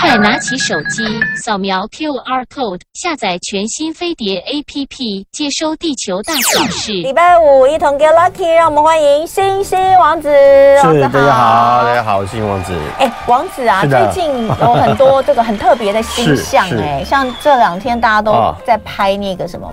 [0.00, 1.04] 快拿起手机，
[1.36, 6.92] 扫描 QR code，下载全新飞碟 APP，接收地球大小事。
[6.92, 10.28] 礼拜五一同 get lucky，让我们欢迎星星王子。
[10.82, 12.72] 王子是，大家好，大家好，我是星星王子。
[12.98, 18.32] 哎，王子啊，最近有很多这个很特别的星象， 哎，像这两天大家都
[18.66, 19.72] 在拍那个什么。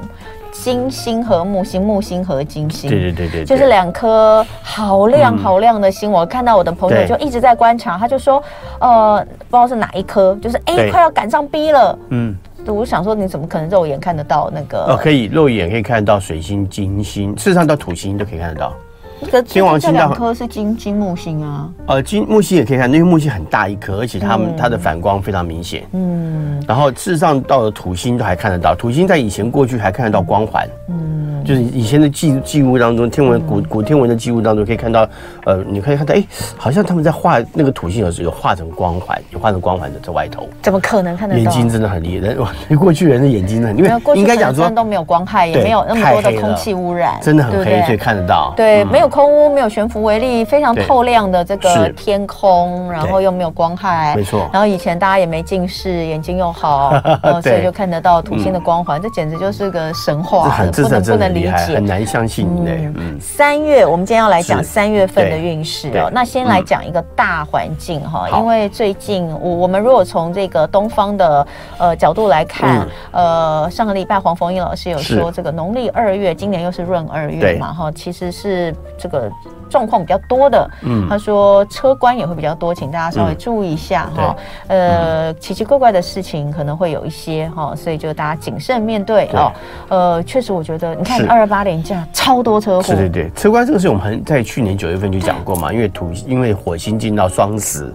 [0.63, 6.11] 金星和木星，木星和金星，对对对对，就是两颗好亮好亮的星。
[6.11, 8.41] 我看到我的朋友就一直在观察，他就说，
[8.79, 11.99] 呃，不知道是哪一颗，就是哎，快要赶上 B 了。
[12.09, 14.85] 嗯，我想说，你怎么可能肉眼看得到那个？
[14.93, 18.73] 哦，可以肉眼可以看得到水星、金星，事实上到土星都可以看得到。
[19.19, 21.69] 那个天王星两颗是金金木星啊。
[21.87, 25.83] 呃，金木星也可以看，因为木星很大一颗，而且它们它的反光非常明显。
[25.93, 30.67] 嗯，然后事实上到了土星都还看得到，土星在以前过去还看得到光环。
[30.89, 31.13] 嗯。
[31.45, 35.07] 就是以前的记记录当中，天文古古天文的记录当中可以看到，
[35.45, 40.49] 呃，你可以看到，哎、欸，好像他们在画那个土星有时有画成光环，有画成光环的在外头。
[40.63, 41.41] 怎么可能看得到？
[41.43, 48.51] 眼睛真的很厉害，人哇，过去人的眼睛很，因为应该讲说都没有光害，也没有那么多的空气污染，真的很黑，所以看得到。
[48.57, 54.49] 对，没有空屋，没有悬浮微粒，非常透亮的这个天空，然后又没有光害，没错。
[54.53, 56.93] 然后以前大家也没近视，眼睛又好，
[57.43, 62.05] 所以就看得到土星的光环，这简直就是个神话，不能不能理解，很难。
[62.05, 66.07] 相信的，嗯，三月我们今天要来讲三月份的运势哦。
[66.13, 71.47] 那先来讲一个大环境哈，因为最近我我们如果从这个东方的
[71.79, 79.31] 呃角度来看，呃，上个礼拜黄逢英老师有说，这个农历二月，今年又是闰二月嘛哈，其实是这个。
[79.67, 84.35] 状况比较多的，嗯，他说车关也会比较多，请大家稍微注意一下哈。
[84.67, 89.51] 呃，奇奇怪怪的事情可能会有一些哈，所以就大家谨慎面对哦。
[89.89, 97.93] 呃，确实，我觉得你看二二八连假超多车祸，对对对，车关这个事我们很在去年九月份就讲过嘛，因为土因为火星进到双子。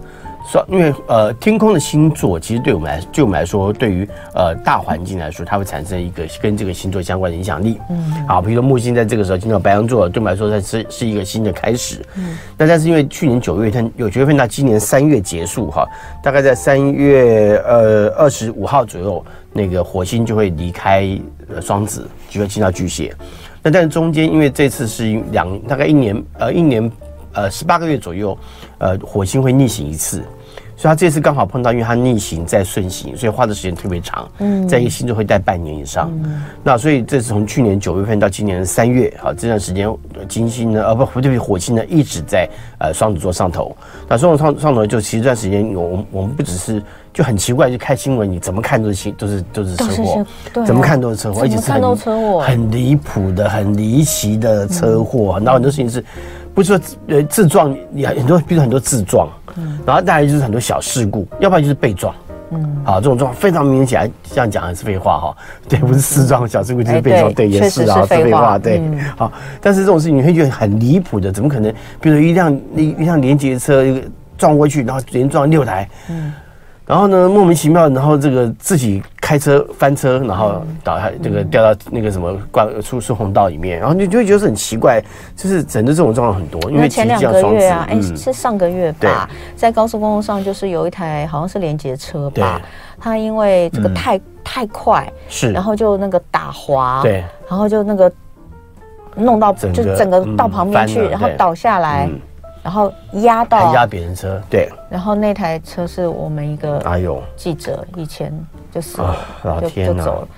[0.50, 7.78] 说，因为呃，天空的星座其实对我们来，对我们来说，对于呃大环境来说，它会产生一个跟这个星座相关的影响力。
[7.88, 12.04] 嗯，好，比如说木星在这个时候进到白羊座，对我们来说，它是是一个新的开始。
[12.16, 15.86] 嗯，那但是因为去年九月份有九月份到今年三月结束哈，
[16.20, 21.16] 大概在三月呃二十五号左右，那个火星就会离开
[21.54, 23.14] 呃双子，就会进到巨蟹。
[23.62, 26.90] 那但是中间因为这次是两大概一年呃一年
[27.34, 28.36] 呃十八个月左右，
[28.78, 30.24] 呃火星会逆行一次。
[30.80, 34.26] 所以他这次刚好碰到，因为他逆行在顺行，所以花的时间特别长。
[34.38, 36.10] 嗯，在一个星座会待半年以上。
[36.24, 39.94] 嗯，那所以这是从去年九月份到今年三月，好，这段时间
[40.26, 42.48] 金星呢，呃不，对不起，火星呢一直在
[42.78, 43.76] 呃双子座上头。
[44.08, 55.38] 那双子上上头就其实这段时间，我们我们不只是就很奇怪，就看新闻，你怎么看都是新都是都是车祸，对，怎么看都是车祸，而且是很很离谱的、很离奇的车祸。
[55.40, 56.02] 然后很多事情是。
[56.52, 62.14] 不是说呃自撞，也很多，比如说很多自撞，嗯，然后再来就是很多小事故，要不然就是被撞，
[62.50, 65.36] 嗯，好，这种状况非常明显，这样讲还是废话哈，
[65.68, 68.80] 对，不是私撞小事故就是被撞，对，也是啊，是废话，对，
[69.16, 71.72] 好，但是这种事情你会觉得很离谱的，怎么可能？
[72.00, 74.06] 比如说一辆一一辆连接车一个
[74.38, 76.32] 撞过去，然后连撞六台，嗯。
[76.90, 85.00] 然后呢，莫名其妙，然后这个自己开车翻车，然后倒下，这个掉到那个什么关出出红道里面，然后你就会觉得是很奇怪，
[85.36, 86.68] 就是整个这种状况很多。
[86.68, 92.60] 因为前两个月啊，哎，是上个月吧，在高速公路上就是有一台好像是连接车吧，
[92.98, 98.10] 它因为这个太太快，是，然后就那个打滑，对，然后就那个
[99.14, 102.08] 弄到就整个到旁边去，然后倒下来。
[102.62, 104.68] 然后压到压别人车，对。
[104.88, 108.32] 然后那台车是我们一个哎呦记者以前
[108.70, 109.16] 就死了，
[109.60, 110.28] 就就走了。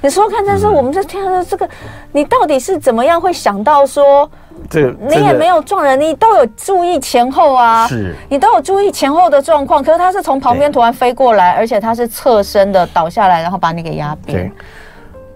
[0.00, 1.66] 你说看，但是我们这天的这个，
[2.12, 4.30] 你到底是怎么样会想到说，
[4.68, 9.82] 这你也没有撞人，你都有注意前后啊，是，你都有注意前后的状况。
[9.82, 14.52] 可是他是从旁边突然飞过来，而且他是侧身的倒下来，然后把你给压扁。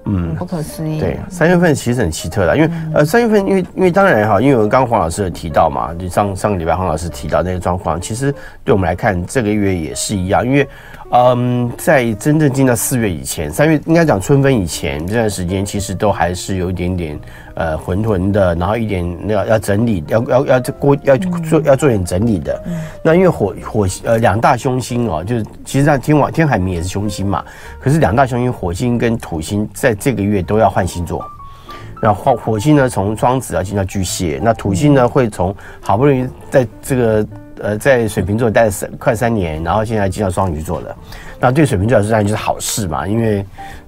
[0.04, 0.98] 嗯，不可思议。
[0.98, 8.32] 对，三月份其实很奇特的，因为呃，三月份因为因为当然哈，因为我刚黄老师有提到嘛，就上上个礼拜黄老师提到那个状况，其实
[8.64, 10.66] 对我们来看，这个月也是一样，因为。
[11.10, 17.18] 嗯，在真正进到四月以前，三月应该讲春分以前这段时间，其实都还是有一点点
[17.58, 22.62] 呃混沌的，然后一点那要要整理，要要要过要做要做点整理的。
[22.66, 27.44] 嗯、那因为火火呃两大凶星哦，就是其实在天王天海明也是凶星嘛，
[27.80, 31.22] 可是两大凶星火星跟土星在这个月都要换星座。
[32.00, 37.26] 那火火星呢从双子啊进到巨蟹，那土星呢会从好不容易在这个。
[37.60, 40.96] 呃，在水瓶座待了三快三年，然后现在进到双鱼座了。
[41.40, 43.44] 那对水瓶座来说，当然就是好事嘛，因为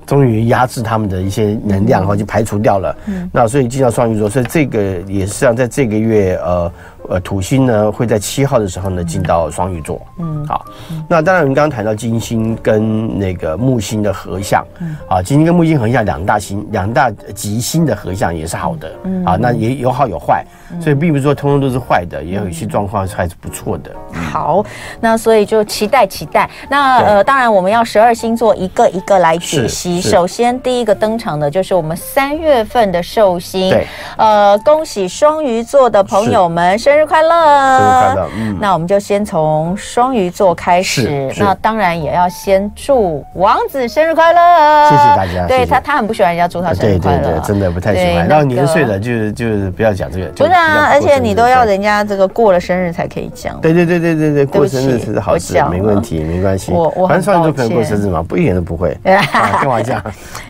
[0.07, 2.97] 终于压制他们的一些能量，然后就排除掉了。
[3.07, 3.29] 嗯。
[3.33, 6.73] 那所以进到双鱼座，所以这个也是像在这个月，呃
[7.09, 10.01] 呃土星呢会在七号的时候呢进到双鱼座。
[10.19, 10.65] 嗯，好。
[11.09, 18.93] 那当然，我们刚刚谈到金星跟那个木星的合相，嗯，啊，金星跟木星合相，两大星、两大吉星的合相也是好的。
[19.05, 20.45] 嗯，啊，那也有好有坏，
[20.79, 23.91] 所以并不是说通通都是坏的，也有一些状况还是不错的。
[24.13, 24.65] 好，
[25.01, 26.49] 那所以就期待期待。
[26.69, 30.01] 那呃，当然我们要十二星座一个一个来解析。
[30.01, 33.71] 首先第一个登场的就是我们三月份的寿星。
[33.71, 33.87] 对，
[34.17, 37.31] 呃，恭喜双鱼座的朋友们生日快乐！
[37.31, 38.29] 生日快乐！
[38.37, 41.33] 嗯，那我们就先从双鱼座开始。
[41.39, 44.91] 那当然也要先祝王子生日快乐！
[44.91, 45.47] 谢谢大家。
[45.47, 48.29] 对他，他很不喜欢人家祝他生日快乐，对对对，真的不太喜欢。
[48.29, 50.27] 然后年岁了，就就不要讲这个。
[50.27, 53.61] 不是啊，而且你都要人家这个过了生日才可以讲。
[53.61, 56.73] 对对对对对对，过生日是好事，没问题，没关系。
[56.73, 58.97] 我我反正双鱼座可能过生日嘛，不一点都不会。
[59.03, 60.03] 干嘛这样？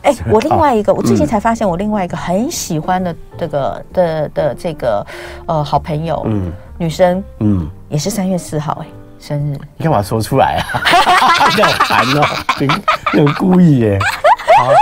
[0.03, 5.07] 哎，我另外一个，我最近才发现，我另外一个很喜欢的这个的的这个
[5.47, 8.87] 呃好朋友，嗯，女生，嗯，也是三月四号，哎，
[9.19, 9.57] 生日。
[9.77, 10.83] 你干嘛说出来啊？
[11.51, 12.25] 这样烦哦，
[12.61, 12.69] 你
[13.21, 13.99] 很故意耶。
[14.65, 14.73] 好。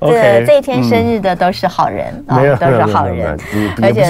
[0.00, 3.36] 对，这一天生日的都是好人，没有，都是好人，
[3.82, 4.02] 而且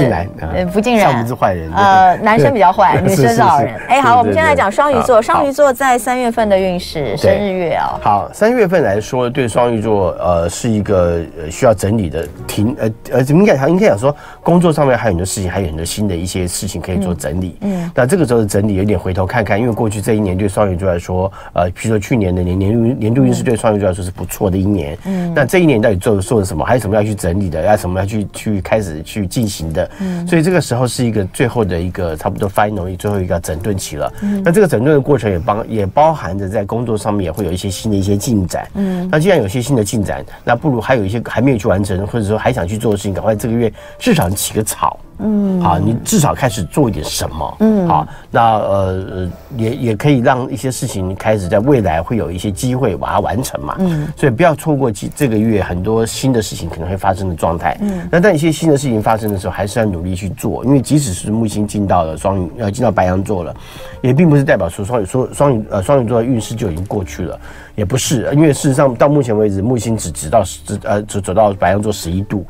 [0.67, 1.73] 不尽然，不坏人。
[1.73, 3.75] 呃，男生比较坏， 女生是好人。
[3.89, 7.99] 哎，好，我们先来讲双鱼座，双鱼座在三月份的运势，生日月哦。
[8.03, 14.15] 好，三月份来说，对双鱼座，呃，是一个需要整理的停，呃呃，应该应该讲说，
[14.49, 17.57] 工作上面还有很多事情，还有很多新的一些事情可以做整理。
[17.61, 24.99] 嗯，那这个时候的整理有点回头看看，因为过去这一年对双鱼座来说，呃，比如说去年的年年度年度运势对双鱼座来说是不错的一年。
[25.07, 25.79] 嗯，那这一年。
[25.79, 26.65] 到底做做了什么？
[26.65, 27.63] 还有什么要去整理的？
[27.63, 29.89] 要什么要去去开始去进行的？
[30.01, 34.13] 嗯，所以这个时候是一个最后的一个差不多 final 最后一个整顿期了。
[34.23, 38.67] 嗯，那这个整顿的过程也帮也包含着在工作上面也会有一些新的一些进展。
[38.75, 44.97] 嗯，那既然有些新的进展，那不如还有一些还没有去完成，或者说还想去做的事情，赶快这个月至少起个草。
[45.21, 63.53] 嗯，好，你至少开始做一点什么，嗯，好，那呃也也可以让一些事情开始在未来会有一些机会把它完成嘛，嗯，所以不要错过这这个月很多新的事情可能会发生的状态，嗯，那但一些新的事情发生的时候，还是要努力去做，因为即使是木星进到了双鱼，要进到白羊座了，
[64.01, 67.37] 也并不是代表说双鱼说双鱼呃双鱼座的运势就已经过去了，
[67.75, 72.47] 也不是，因为事实上到目前为止，木星只直到只呃只走到白羊座十一度。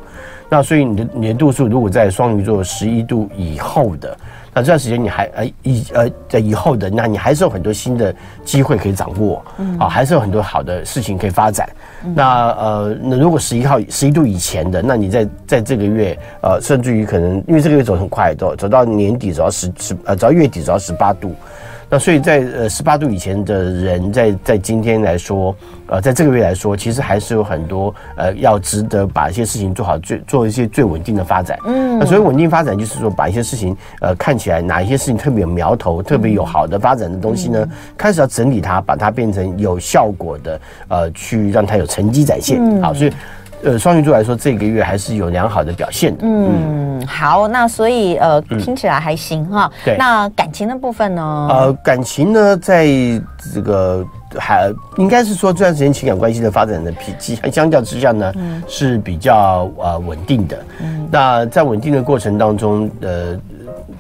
[0.49, 4.17] 那所以你的你的度数如果在双鱼座十一度以后的，
[4.55, 8.15] 那这段时间你还呃以呃在以后的，那你还是有很多新的
[8.45, 11.69] 机会可以掌握，嗯，啊，还是有很多好的事情可以发展。
[12.05, 21.35] 嗯、那呃，那如果十一号十一度以前的，那你在在这个月呃，甚至于可能因为这个月走很快，走走到年底走到十十呃走到月底走到十八度。
[21.91, 25.55] 那所以在呃十八度以前的人在，在在今天来说，
[25.87, 31.59] 呃，在这个月来说，其实还是有很多呃要值得把一些事情做好，最做一些最稳定的发展。
[31.65, 42.59] 嗯，那所以稳定发展就是说，把一些事情呃看起来哪一些事情特别有苗头，特别有好的发展的东西呢，嗯、开始要整理它，把它变成有效果的，呃，去让它有成绩展现。
[42.61, 43.13] 嗯、好，所以。
[43.65, 46.21] 呃，双鱼座来说，这个月还是有良好的表现的。
[46.23, 49.71] 嗯，好，那所以呃，听起来还行哈。
[49.85, 51.49] 对，那感情的部分呢？
[51.51, 52.87] 呃，感情呢，在
[53.53, 54.05] 这个
[54.39, 58.33] 还应该是说这段时间情感关系的发展的脾气，相较之下呢，
[58.67, 60.59] 是比较呃稳定的。
[60.81, 63.39] 嗯，那在稳定的过程当中，呃。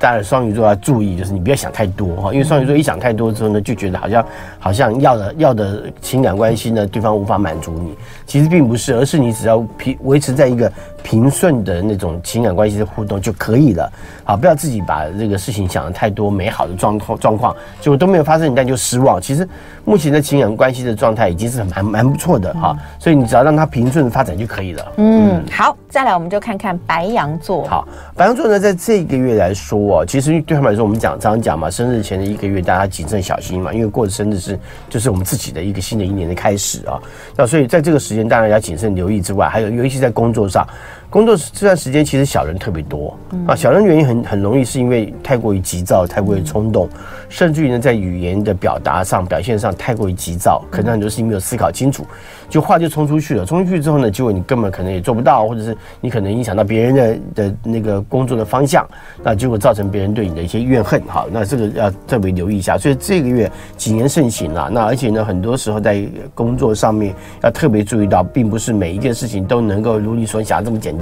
[0.00, 4.24] 当然，双鱼座要注意，就是你不要想太多哈，因为双鱼座一想太多之后呢，就觉得好像
[4.60, 7.96] 好像要的要的情感关系呢，对方无法满足你。
[8.28, 10.70] 其实并不是，而是你只要平维持在一个
[11.02, 13.90] 平顺的那种情感关系的互动就可以了。
[14.22, 19.18] 好，不要自己把这个事情想的太多美好的状况状况，结果都没有发生，你但就失望。
[19.18, 19.48] 其实
[19.86, 24.92] 目前的情感关系的状态已经是蛮蛮不错的哈，所以你只要让它平顺发展就可以了。
[24.98, 27.64] 嗯，好，再来我们就看看白羊座。
[27.64, 29.78] 好，白羊座呢，在这个月来说。
[29.78, 34.58] 哦其实对他们来说，我们讲常常讲嘛，生日前的一个月，大家谨慎小心嘛，因为过的生日是
[34.90, 37.00] 就是我们自己的一个新的一年的开始啊。
[37.34, 40.66] 那所以在这个时当然要谨慎留意之外，还有尤其在工作上，
[41.10, 43.56] 工作这段时间其实小人特别多啊。
[43.56, 46.88] 小人原因很很容易是因为太过于急躁，太过于冲动，
[47.30, 52.04] 甚至于呢在语言的表达上、表现上太过于急躁，可能很多事情没有思考清楚。
[52.50, 58.86] 就话就冲出去了，冲出去之后呢，结果你根本可能也做不到，或者是你可能影响到别人的的那个工作的方向，
[59.22, 61.02] 那结果造成别人对你的一些怨恨。
[61.06, 62.76] 好，那这个要特别留意一下。
[62.76, 64.68] 所以这个月谨言慎行啊。
[64.70, 66.02] 那而且呢，很多时候在
[66.34, 70.97] 工作上面要特别注意到，并不是每一件事情都能够如你所想这么简单。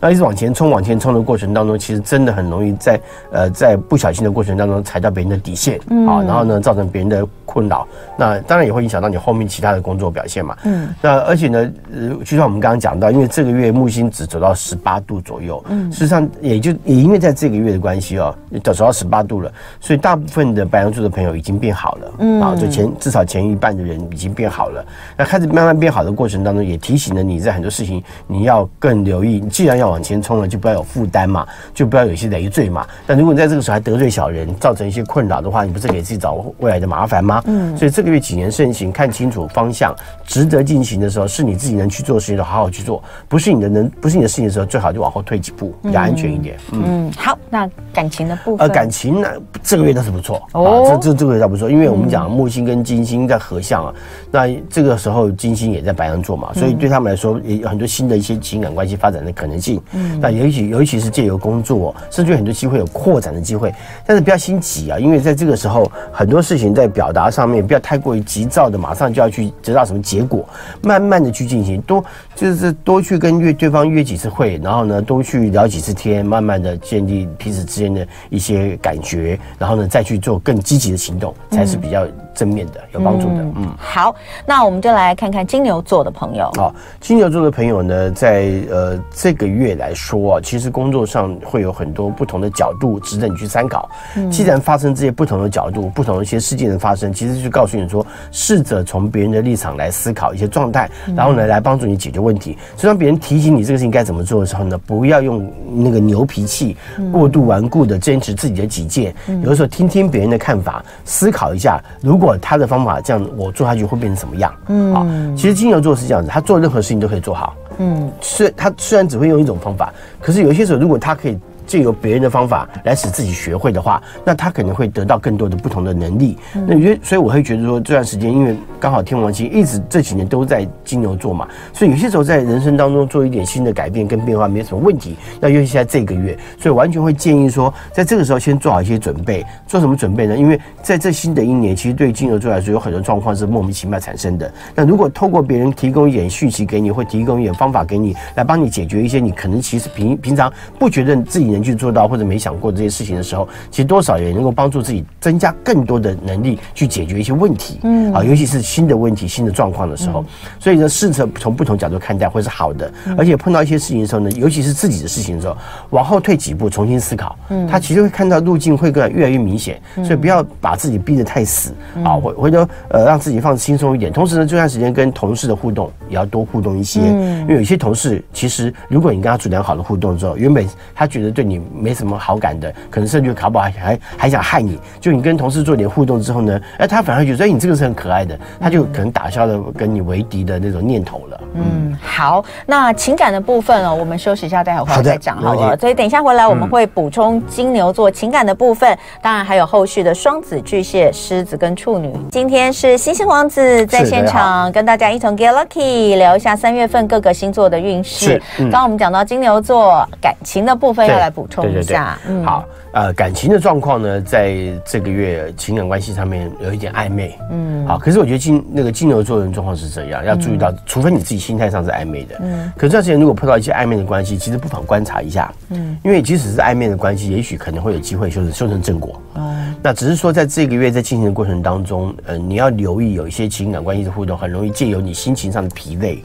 [0.00, 3.00] 那一直往前冲，往前冲的过程当中，其实真的很容易在
[3.32, 7.86] 呃在不小心的过程当中踩到别人的底线，嗯，啊，然后呢造成别人的困扰。
[8.16, 10.88] 那当然也会影响到你后面其他的工作表现嘛，嗯。
[11.02, 24.84] 那而且呢，呃，就像我们刚刚讲到，因为这个月木星只走到十八度左右，嗯，事实上也就也因为在这个月的关系哦，走到十八度了，所以大部分的白羊座的朋友已经变好了，嗯，啊，就前至少前一半的人已经变好了。
[25.16, 29.29] 那开始慢慢变好的过程当中，也提醒了你在很多事情你要更留意。
[29.30, 32.86] 你既然要往前冲了，就不要有负担嘛，就不要有一些累赘嘛。
[33.06, 37.42] 但如果你在这个时候还得罪小人，造成一些困扰的话，你不是给自己找未来的麻烦吗？
[37.46, 39.94] 嗯，所以这个月谨言慎行，看清楚方向，
[40.24, 46.56] 值得进行的时候，是你自己能去做的事情，就好好去做；不是你的能，不是你的事情的时候，最好就往后退几步，比较安全一点。
[46.72, 49.28] 嗯，嗯好，那感情的部分，呃，感情呢，
[49.62, 50.40] 这个月倒是不错。
[50.52, 53.94] 哦，这这这个月倒不错，因为我们讲木星跟金星在合相啊，
[54.30, 59.80] 那这个时候金星也在白羊座嘛，所以对他们来说也有很多新的一些情感关系发展的可能性。
[59.92, 63.72] 嗯，那尤其尤其是借由工作，甚至有很多机会有扩展的机会，
[64.06, 70.48] 但是不要心急啊，因为在这个时候很多事情在表达上面不要太过于急躁的，马上就要去得到什么结果，
[70.82, 83.34] 慢慢的去进行，多就是多去跟约对方约几次会，然后呢多去聊几次天，慢慢的建立彼此之间的一些感觉，然后呢再去做更积极的行动，才是比较正面的，有帮助的。
[83.34, 84.14] 嗯，嗯好，
[84.46, 86.50] 那我们就来看看金牛座的朋友。
[86.56, 93.88] 好，金牛座的朋友呢，在呃这个月来说啊，其实工作上会有很多不同的角度值得你去参考。
[94.16, 102.56] 嗯，既然发生这些不同的角度、不同的一些事件的发生，其实就告诉你说，试着从别人的立场来思考一些状态，然后呢来帮助你解决问题。
[102.76, 106.76] 所以当别人提醒你这个事情该怎么做的时候呢，不要用那个牛脾气、
[107.12, 109.14] 过度顽固的坚持自己的己见。
[109.42, 114.54] 有的时候听听别人的看法，思考一下，如果他的方法这样，我做下去会变成什么样？
[114.68, 115.04] 嗯，啊，
[115.36, 117.56] 其实金牛座是这样子，他做任何事情都可以做好。
[117.78, 121.36] 嗯，虽他虽然只会用一种方法，可是有些时候如果他可以。
[121.70, 126.36] 借由别人的方法来使自己学会的话，那他可能会得到更多的不同的能力。
[126.66, 135.14] 那因为所以我会觉得说，这段时间因为刚好天王星一直这几年都在金牛座嘛，所以有些时候在人生当中做一点新的改变跟变化没什么问题。
[135.40, 139.46] 那尤其是在这个月，所以完全会建议说，在这个时候先做好一些准备。
[139.68, 140.36] 做什么准备呢？
[140.36, 144.52] 因为在这新的一年，其实对金牛座来说有很多状况是莫名其妙产生的。
[144.74, 151.59] 那如果透过别人提供一点讯息给你，或提供一点方法给你，来帮你解决一些你可能其实平平常不觉得自己能。
[151.62, 157.78] 去做到或者没想过这些事情的时候，其实多少也能够帮助自己增加更多的能力去解决一些问题。
[157.82, 160.24] 嗯，啊，尤其是新的问题、新的状况的时候，
[160.58, 162.90] 所以呢，试着从不同角度看待会是好的。
[163.18, 165.56] 而且碰到一些事情的时候呢，尤其是自己的事情的时候，
[165.90, 169.78] 往后退几步，重新思考，嗯，他其实会看到路径会更越来越明显。
[169.96, 171.74] 所以不要把自己逼得太死
[172.04, 174.10] 啊，回回头呃让自己放轻松一点。
[174.10, 181.39] 同时呢，这段时间跟同事的互动也要多互动一些，因为有些同事其实如果你跟他处良好的互动之后，原本他觉得对。
[181.42, 184.78] 你没什么好感的，可能甚至考不好还还还想害你。
[185.00, 191.40] 就你跟同事做点互动之后呢，哎，他反而觉得哎，你这个是很可爱的，他就可能打消了跟你为敌的那种念头了。
[191.54, 195.76] 嗯，好，那情感的部分哦，我们休息一下，待会儿回来再讲好了。
[195.76, 202.12] 所以等一下回来我们会补充金牛座情感的部分，当然还有后续的双子、巨蟹、狮子跟处女。
[202.30, 208.40] 今天是星星王子在现场跟大家一同 get lucky 聊一下三月份各个星座的运势。
[208.58, 211.40] 刚刚我们讲到金牛座感情的部分要来补。
[211.40, 212.34] 补充一下，对。
[212.34, 236.22] 对对，好，呃，感情的状况呢，在这个月情感关系上面有一点暧昧，嗯，好，可是我觉得金那个金牛座人状况是这样，要注意到，除非你自己心态上是暧昧的，嗯，可是这段时间如果碰到一些暧昧的关系，其实不妨观察一下，嗯，因为即使是暧昧的关系，也许可能会有机会修成修成正果，哦，那只是说在这个月在进行的过程当中，呃，你要留意有一些情感关系的互动，很容易借由你心情上的疲累，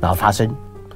[0.00, 0.48] 然后发生。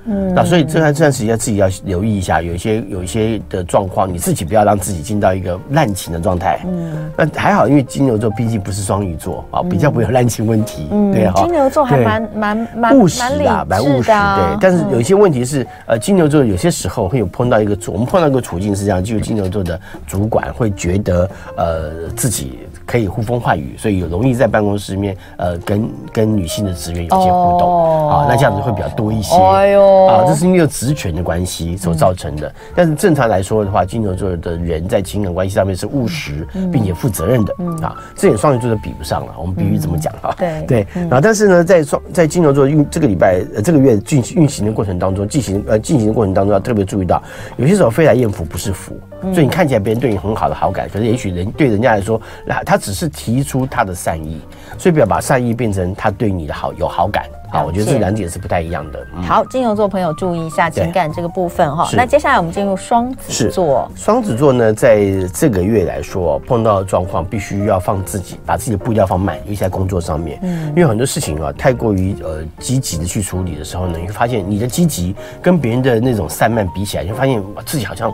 [0.07, 6.61] 嗯，那所以这段这段时间自己要留意一下，有一些有一些的状况，你自己不要让自己进到一个滥情的状态。
[6.65, 10.89] 嗯，那还好，因为金牛座毕竟不是双鱼座啊，比较不会有滥情问题。
[10.91, 11.43] 嗯，对哈。
[11.43, 14.09] 金牛座还蛮蛮蛮务实的，蛮务实。
[14.09, 22.59] 对，但是有一些问题是，呃，金牛座有些时候会有碰到一个，我们碰到一个处境是这样，就是金牛座的主管会觉得，呃，自己。
[22.87, 32.49] 可以呼风唤雨，所以有容易在办公室里面，呃，跟跟女性的职员有些互动，啊、哦，那这样子会比较多一些，哎呦，啊，这是因为职权的关系所造成的。
[32.49, 39.33] 嗯、但是正常来说的话，金牛座的人在情感关系上面是务实并且负责任的，嗯、啊，这点双鱼座都比不上了。
[39.39, 40.87] 我们比喻怎么讲啊，对对。
[40.95, 47.23] 然后，但是呢，在双在金牛座运这个礼拜呃这个月进运行的过程当中，进行呃进行的过程当中要特别注意到，
[47.57, 48.99] 有些时候飞来艳福不是福，
[49.33, 52.81] 所以你看起来别人对你很好的好感，可是也许人对人家来说，那他。
[52.81, 54.41] 只是提出他的善意，
[54.79, 57.27] 所以不要把善意变成他对你的好有好感。
[57.51, 59.07] 啊，我觉得这两点是不太一样的。
[59.15, 61.89] 嗯、好，金牛座朋友注意一下情感这个部分哈。
[61.93, 63.91] 那接下来我们进入双子座。
[63.97, 65.05] 双子座呢，在
[65.35, 70.39] 这个月来说，碰到的状况必须要放自己，把自己的步调放慢，尤其在工作上面。
[70.43, 78.13] 嗯，因为很多事情啊，太过于呃积极的去处理的时候呢，你会发现你的积极跟别人的那种散漫比起来，你会发现自己好像。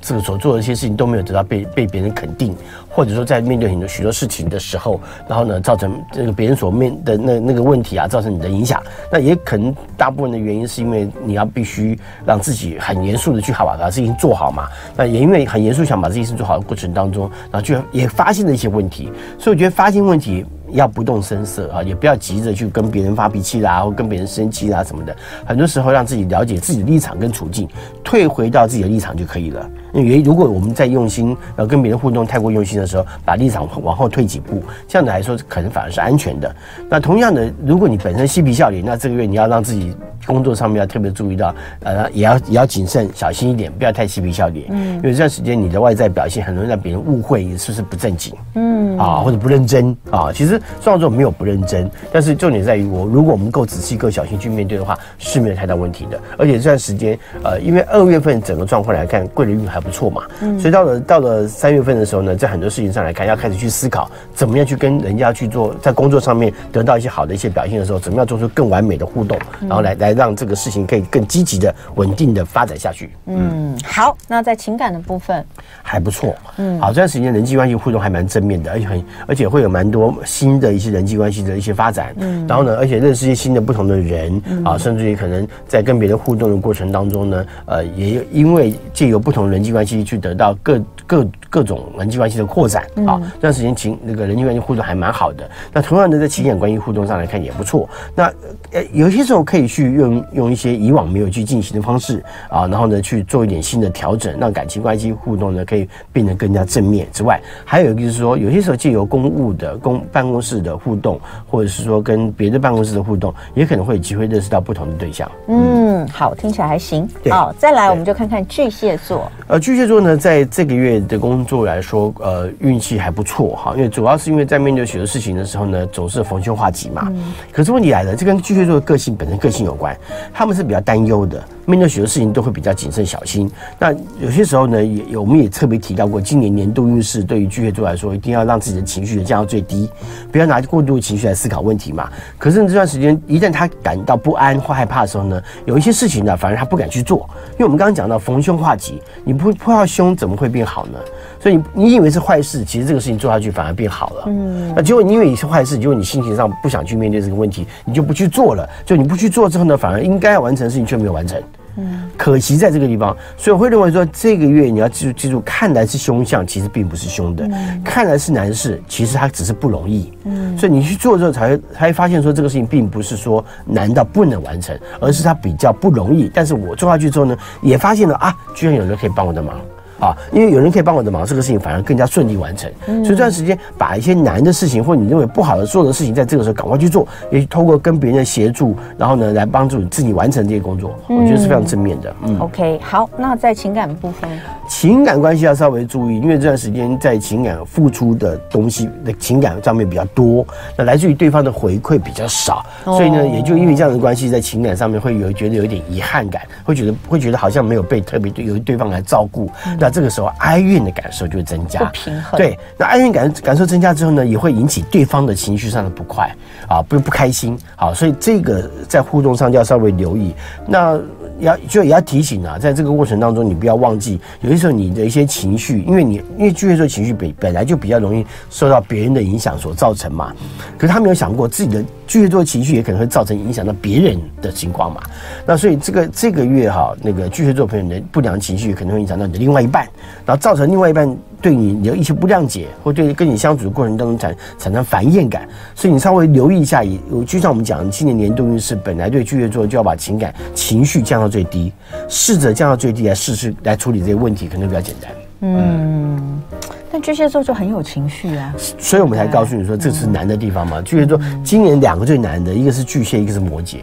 [0.00, 2.54] 这个所做的一些事情都没有得到被被别人肯定，
[2.88, 8.82] 或者说在面对很多许多事情的时候，然后呢，造成这个别人所面的那那个问题啊，造成你的影响。
[9.10, 14.68] 那也可能大部分的原因是因为你要必须让自己很严肃的去好把把事情做好嘛。
[14.96, 19.12] 那也因为很严肃想把这件事做好的过程当中，然后就也发现了一些问题。
[19.38, 20.44] 所以我觉得发现问题。
[20.72, 25.16] 要不动声色啊，也不要急着去跟别人发脾气啦，或跟别人生气啦什么的。
[25.46, 27.66] 很多时候让自己了解自己的立场跟处境，
[28.04, 29.66] 退回到自己的立场就可以了。
[29.92, 36.54] 因为如果我们在用心，呃跟别人互动太过用心的时候，把立场往后退几步，这样子来说可能反而是安全的。
[36.88, 39.94] 那同样的，如果你本身嬉皮笑脸，那这个月你要让自己。
[40.26, 41.54] 工作上面要特别注意到，
[41.84, 44.66] 呃，也要也要谨慎小心一点，不要太嬉皮笑脸。
[44.68, 50.30] 嗯，因为这段时间你的外在表现很容易让别人误会你是不是不正经，嗯啊，或者不认真啊。
[50.30, 56.20] 其实双子座没有不认真，但是重点在于我，如果我们够仔细、够小心去面对的话，是没有太大问题的。
[56.36, 70.18] 而且这段时间，呃，因为二月份整个状况来看，贵人运还不错嘛，嗯，所以到了到了三月份的时候呢，在很多事情上来看，要开始去思考怎么样去跟人家去做，在工作上面得到一些好的一些表现的时候，怎么样做出更完美的互动，然后来来。
[70.18, 73.10] 让这个事情可以更积极的、稳定的发展下去。
[73.26, 75.46] 嗯，好，那在情感的部分
[75.80, 76.34] 还不错。
[76.56, 82.12] 嗯，好，这段时间人际关系互动还蛮正面的，而且很，而且会有蛮多新的一些人际关系的一些发展。
[82.18, 92.82] 嗯，然后呢，而且认识一些新的不同的人啊，甚至于可能在跟别人互动的过程当中呢，呃，也因为借由不同人际关系去得到各各各种人际关系的扩展。
[93.06, 95.48] 啊，这段时间情那个人际关系互动还蛮好的。
[95.72, 97.88] 那同样的，在情感关系互动上来看也不错。
[98.16, 98.24] 那
[98.72, 100.08] 呃，有些时候可以去用。
[100.08, 107.06] 用用一些以往没有去进行的方式啊，然后呢去做一点新的调整，让感情关系互动呢可以变得更加正面。
[107.12, 115.30] 之外，还有一个就是说，有些时候借由公务的公办公室的互动，或者是说跟别的办公室的互动，也可能会有机会认识到不同的对象。
[115.48, 117.06] 嗯，好，听起来还行。
[117.28, 119.30] 好，再来我们就看看巨蟹座。
[119.46, 127.06] 呃，巨蟹座呢，在这个月的工作来说，呃，运气还不错哈，因为主要是因为在面对许多事情的时候呢，总是逢凶化吉嘛。
[127.10, 127.32] 嗯。
[127.52, 129.96] 可是问题来了，这跟巨蟹座的个性本身个性有关。
[130.32, 133.50] 他们是比较担忧的，面对许多事情都会比较谨慎小心。
[133.78, 139.86] 那有些时候呢，也我们也特别提到过，今年年度运势对于巨蟹座来说，一定要让自己的情绪降到最低，
[140.32, 142.08] 不要拿过度的情绪来思考问题嘛。
[142.38, 150.98] 可是这段时间，一旦他感到不安或害怕的时候呢，有一些事情呢，反而他不敢去做，因为我们刚刚讲到逢凶化吉，你不碰到凶，怎么会变好呢？
[151.38, 154.24] 所以你你以为是坏事，其实这个事情做下去反而变好了。
[154.28, 158.66] 嗯，那结果你以为你是坏事，结果你心情上不想去面对这个问题，你就不去做了。
[158.86, 161.38] 就你不去做之后呢，反而应该要完成的事情却没有完成。
[161.78, 170.12] 嗯，可惜在这个地方，所以我会认为说，这个月你要记住记住，看来是凶相，其实并不是凶的；嗯、看来是难事，其实它只是不容易。
[170.24, 176.30] 嗯，所以你去做之后，才会才会发现说，这个事情并不是说难到不能完成，而是它比较不容易。
[176.34, 179.56] 但是我做下去之后呢，也发现了啊，居然有人可以帮我的忙。
[180.00, 182.70] 啊，因为有人可以帮我的忙，这个事情反而更加顺利完成。
[182.86, 192.14] 嗯、所以这段时间把一些难的事情，或你认为不好的做的事情，在这个时候赶快去做，也通过跟别人的协助，然后呢，来帮助你自己完成这些工作，嗯、我觉得是非常正面的。
[192.22, 194.30] 嗯，OK，好，那在情感部分，
[194.68, 209.50] 情感关系要稍微注意，因为这段时间在情感付出的东西的情感上面比较多，那来自于对方的回馈比较少，哦、所以呢，也就因为这样的关系，在情感上面会有觉得有一点遗憾感，会觉得会觉得好像没有被特别对有对方来照顾。
[209.66, 212.38] 嗯这个时候哀怨的感受就会增加，不平衡。
[212.38, 216.34] 对，那哀怨感感受增加之后呢，也会引起对方的情绪上的不快
[216.68, 217.58] 啊，不不开心。
[217.76, 220.34] 好，所以这个在互动上就要稍微留意。
[220.66, 220.98] 那
[221.40, 230.32] 要就也要提醒啊，在这个过程当中，你不要忘记，有些时候你的一些情绪，因为你因为巨蟹座情绪本本来就比较容易受到别人的影响所造成嘛。
[230.76, 235.00] 可是他没有想过自己的巨蟹座情绪也可能会造成影响到别人的情况嘛。
[235.46, 239.86] 那所以这个这个月哈，那个巨蟹座朋友的不良情绪可能会影响到你的另外一半，
[240.26, 245.46] 然后造成另外一半对你有一些不谅解，或对跟你相处的过程当中产产生烦厌感。
[245.74, 251.70] 所以你稍微留意一下，也就像我们讲，今年年度运势本来对巨蟹座就要把情感情绪降到最低，
[252.08, 255.12] 试着降到最低来试试来处理这些问题，可能比较简单。
[255.40, 256.42] 嗯，
[256.90, 260.80] 但巨蟹座就很有情绪啊，所以我们才告诉你说，这是难的地方嘛。
[260.82, 263.76] 巨蟹座今年两个最难的，一个是巨蟹，一个是摩羯。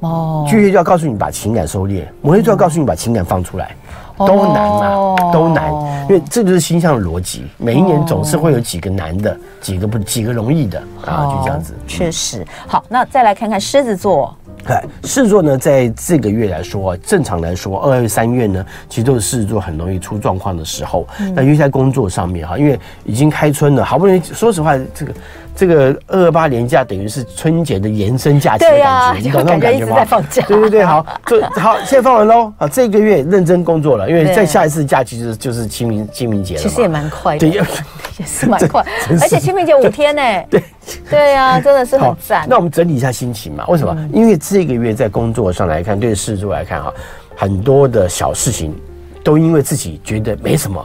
[0.00, 3.74] 哦，巨蟹就要告诉你把情感收敛，摩羯就要告诉你把情感放出来。
[4.18, 5.72] 都难嘛，哦、都难，
[6.08, 7.46] 因为这就是星象的逻辑。
[7.56, 11.74] 每一年总是会有几个难的，几个不几个容易的啊，就这样子。
[11.88, 14.32] 确实，好，那再来看看狮子座。
[14.66, 21.06] 对，狮子座呢，在这个月来说，正常来说，二月、三月呢，其实都是狮子座很容易出状况的时候。
[21.20, 25.12] 嗯、那尤其在工作上面哈，因为已经开春了，好不容易，说实话，这个。
[25.54, 29.96] 这个二二八年假等于是春节的延伸假期的感觉，你懂那种感觉吗？
[29.96, 30.42] 在放假。
[30.48, 32.50] 对对对，好，就好，现在放完喽。
[32.56, 36.60] 啊，这个月认真工作了，因为再下一次假期就是就是清明清明节了。
[36.62, 37.60] 其实也蛮快的，对，
[38.16, 40.22] 也是蛮快，而且清明节五天呢。
[40.48, 40.64] 对
[41.08, 42.46] 对呀，真的是很赞。
[42.48, 43.66] 那我们整理一下心情嘛？
[43.68, 43.96] 为什么？
[44.12, 46.92] 因为这个月在工作上来看，对狮子座来看哈，
[47.36, 48.74] 很多的小事情
[49.22, 50.84] 都因为自己觉得没什么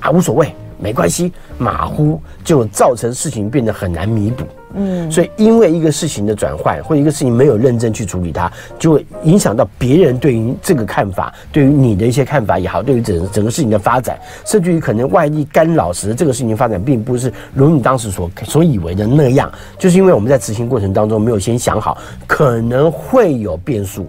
[0.00, 0.54] 啊，无所谓。
[0.82, 4.46] 没关系，马虎就造成事情变得很难弥补。
[4.74, 24.06] 嗯，所以因为一个事情的转换，或一个事情没有认真去处理它，就会影响到别人对于这个看法，对于你的一些看法也好，对于整整个事情的发展，甚至于可能外力干扰时，这个事情发展并不是如你当时所所以为的那样，就是因为我们在执行过程当中没有先想好，可能会有变数。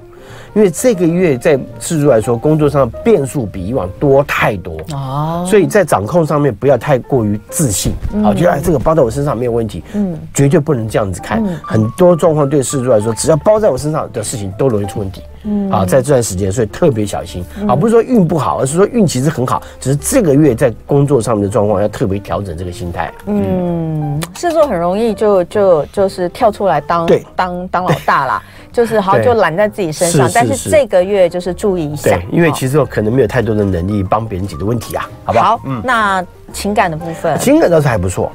[0.53, 4.77] 因为这个月在狮子座来说，工作上变数比以往多太多。
[4.93, 7.93] 哦，所以在掌控上面不要太过于自信。
[8.23, 11.43] 啊，觉得哎这个包在我身上没有问题，嗯，绝对不能这样子看。
[11.63, 17.43] 很多状况对狮子座来说，只要包在我身上的事情都容易出问题，嗯，啊，在这段时间，所以特别小心。
[17.67, 23.11] 啊，不是说运不好，而是说运其实很好，只是这个月在工作上面的状况要特别调整这个心态。
[23.25, 27.25] 嗯，狮子座很容易就就就是跳出来当对。
[27.35, 28.43] 当当老大啦。
[28.71, 35.57] 就是好像就揽在自己身上，但是这个月就是注意一下，对，因为其实我可能没有太多的能力帮别人解决问题啊，好不好？
[35.57, 38.31] 好，嗯，那情感的部分，情感倒是还不错，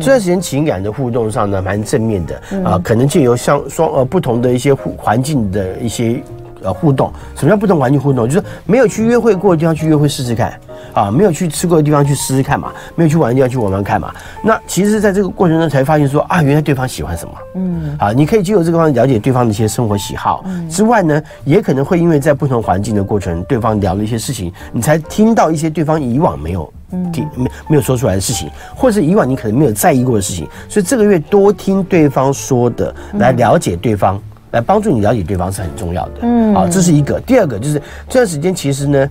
[0.00, 6.22] 这段时间情感的互动上呢，蛮正面的啊，可能借由像双呃不同的一些互环境的一些
[6.62, 8.28] 呃互动，什么叫不同环境互动？
[8.28, 10.52] 就是没有去约会过的地方去约会试试看。
[10.94, 14.12] 啊，没有去吃过的地方去试试看嘛，没有去玩的地方去玩玩看嘛。
[14.42, 17.34] 那其实，在这个过程中才发现说啊，原来对方喜欢什么。
[17.54, 20.42] 嗯，啊，你可以借由这个方式了解对方的一些生活喜好。
[20.46, 26.72] 嗯，之外呢，也可能会因为在不同环境的过程，对方聊了一些事情，你才听到一些对方以往没有
[27.12, 30.48] 听没没有说出来的事情，或者是以往你可能没有在意过的事情。
[30.68, 36.12] 所以这个月多听对方说的，来了解对方，来帮助你了解对方是很重要的。
[36.22, 37.20] 嗯，啊，这是一个。
[37.20, 39.10] 第二个就是这段时间其实呢。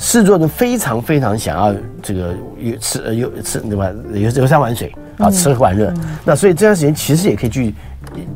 [0.00, 3.90] 狮子座的非常非常想要这个游吃呃有吃对吧？
[4.14, 5.92] 游游山玩水啊，吃喝玩乐。
[6.24, 7.74] 那所以这段时间其实也可以去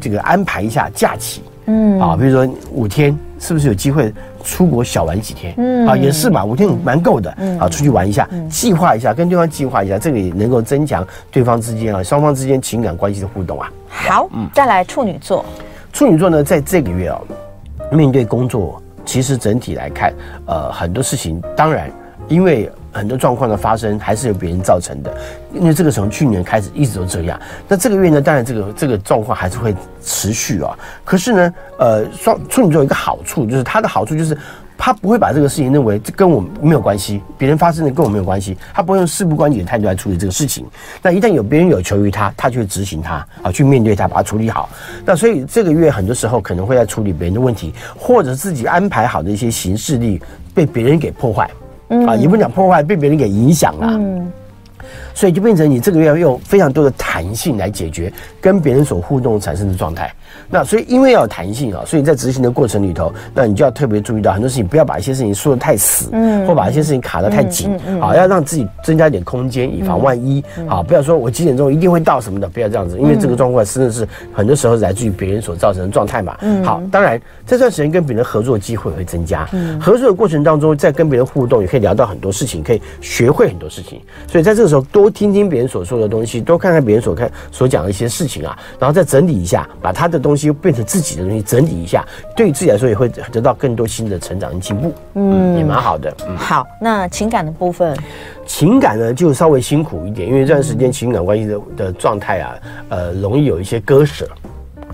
[0.00, 5.54] 这个安排一下假期，嗯啊，比如说五天，是不是有机会出国小玩几天？
[5.56, 7.32] 嗯啊，也是嘛，五天蛮够的。
[7.38, 13.70] 嗯啊，出去玩一下，计划一下，跟对方计划一下，这个也能够增强对方之间啊双方之间情感关系的互动啊。
[13.86, 15.44] 好，嗯，再来处女座。
[15.92, 17.20] 处女座呢，在这个月啊，
[17.92, 18.80] 面对工作。
[19.04, 20.14] 其实整体来看，
[20.46, 21.90] 呃，很多事情当然，
[22.28, 25.12] 因为很多状况的发生还是由别人造成的，
[25.52, 27.38] 因为这个从去年开始一直都这样。
[27.66, 30.78] 那这个月呢，当然这个这个状况还是会持续啊。
[31.04, 34.36] 可是呢，呃，双处女座有一个好处，就是它的好处就是。
[34.84, 40.66] 他不会把这个事情认为这跟我没有关系，别人发生的跟我没有关系，他不会用事不关己的态度来处理这个事情。
[41.00, 44.68] 那一旦有别人有求于他，他就会执行他啊，去面对他，把它处理好。
[45.04, 50.20] 那所以这个月很多时候可能会在处理别人的问题，或者自己安排好的一些行事力
[50.52, 51.48] 被别人给破坏，
[52.04, 53.86] 啊，也不讲破坏，被别人给影响了。
[53.88, 54.32] 嗯
[55.14, 60.12] 所以就变成你这个月要用非常多的弹性来解决跟别人所互动产生的状态。
[60.48, 70.42] 那所以因为要有弹性啊，所以在执行的过程里头，那你就要特别注意到很多事情，不要把一些事情说的太死，嗯，或把一些事情卡得太紧，好，要让自己增加一点空间，以防万一。
[70.66, 76.36] 好，不要说我几点钟一定会到什么的，不要这样子，因为这个状况真的是很多时候来自于别人所造成的状态嘛。
[76.64, 79.46] 好，当然这段时间跟别人合作的机会会增加，
[79.80, 84.00] 合作的过程当中，在跟别人互动也可以聊到很多事情，可以学会很多事情。
[84.26, 85.01] 所以在这个时候多。
[85.10, 92.04] 听听别人所说的东西，多看看别人所看所讲的一些事情啊，然后再整理一下，把他的东西变成自己的东西，整理一下，
[92.36, 96.14] 对于自己来说也会得到更多新的成长跟进步，嗯，也蛮好的。
[96.28, 97.96] 嗯，好，那情感的部分，
[98.46, 102.54] 情感呢就稍微辛苦一点，因为这段时间情感关系的的状态啊，
[102.90, 104.28] 呃，容易有一些割舍。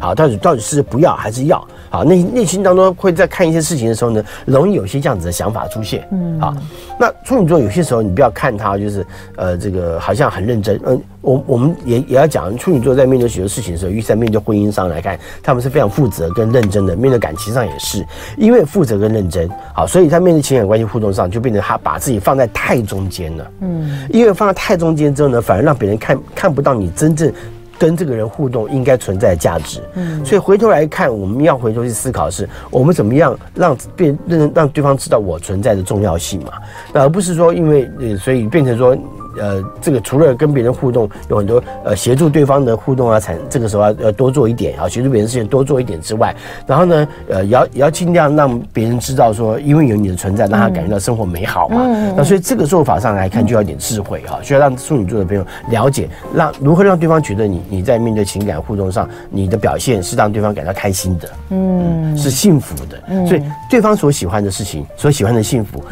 [0.00, 1.66] 好，到底到底是不要还是要？
[1.90, 6.06] 好，内内心当中会在看一些事情的时候呢，容易有些这样子的想法出现。
[6.12, 6.54] 嗯，好，
[6.98, 10.78] 那处女座有些时候你不要看他就是呃这个好像很认真。
[10.84, 16.94] 嗯，我我们也也要讲处女座在面对许多事情的时候，尤其在面对婚姻上来看，他们是非常负责跟认真的。
[16.96, 18.04] 面对感情上也是，
[18.36, 23.50] 因为负责跟认真，好，所以他面对情感关系互动上就变成他把自己放在太中间了。
[23.60, 27.32] 嗯，因为放在太中间之后呢，反而让别人看看不到你真正。
[27.78, 29.80] 跟这个人互动应该存在的价值。
[29.94, 36.52] 嗯，所以回头来看，我们要回头去思考的是，我们怎么样让变让让对方知道我存在的重要性嘛，
[36.92, 38.96] 而不是说因为呃，所以变成说。
[39.40, 46.34] 呃，这个除了跟别人互动，有很多呃协助对方的互动啊，产这个时候要要多做一点啊，协助别人事情多做一点之外，
[46.66, 51.82] 然后呢，呃，也要也要尽量让别人知道说，因为有你的存在，让他感觉到生活美好嘛。
[51.82, 52.14] 嗯。
[52.16, 63.02] 那所以这个做法上来看，就要一点智慧哈，需要让处女座的朋友了解，让如何让对方觉得你你在面对情感互动上，你的表现是让对方感到开心的，嗯，是幸福的。
[63.08, 63.26] 嗯。
[63.26, 65.82] 所以对方所喜欢的事情，所喜欢的幸福。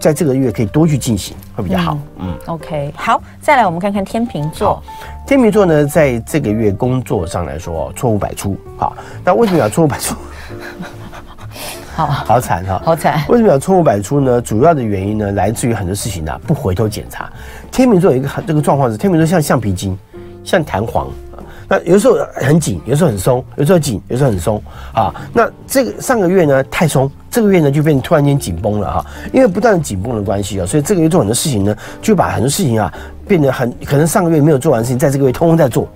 [0.00, 1.96] 在这个月可以多去进行，会比较好。
[2.18, 4.82] 嗯，嗯，OK，好，再来我们看看天秤座。
[5.26, 8.56] 天秤座呢，在这个月工作上来说，错误百出。
[8.78, 10.16] 好，那为什么要错误百出？
[11.94, 13.22] 好，好惨哈，好惨。
[13.28, 14.40] 为什么要错误百出呢？
[14.40, 17.30] 主要的原因呢，来自于很多事情呢、啊，不回头检查。
[17.70, 19.98] 天秤座有一个这个状况是，天秤座像橡皮筋，
[20.42, 21.08] 像弹簧。
[21.68, 24.60] 那有时候很紧，有时候很松，有时候紧，有时候很松
[24.92, 25.14] 啊。
[25.32, 29.06] 那这个上个月呢太松，这个月呢就变突然间紧绷了哈。
[29.32, 32.92] 因为不断的紧绷的关系啊，所以这个月做很多事情呢，就把很多事情啊
[33.26, 35.88] 变得很可能上个月没有做完的事情，在这个月通通在做。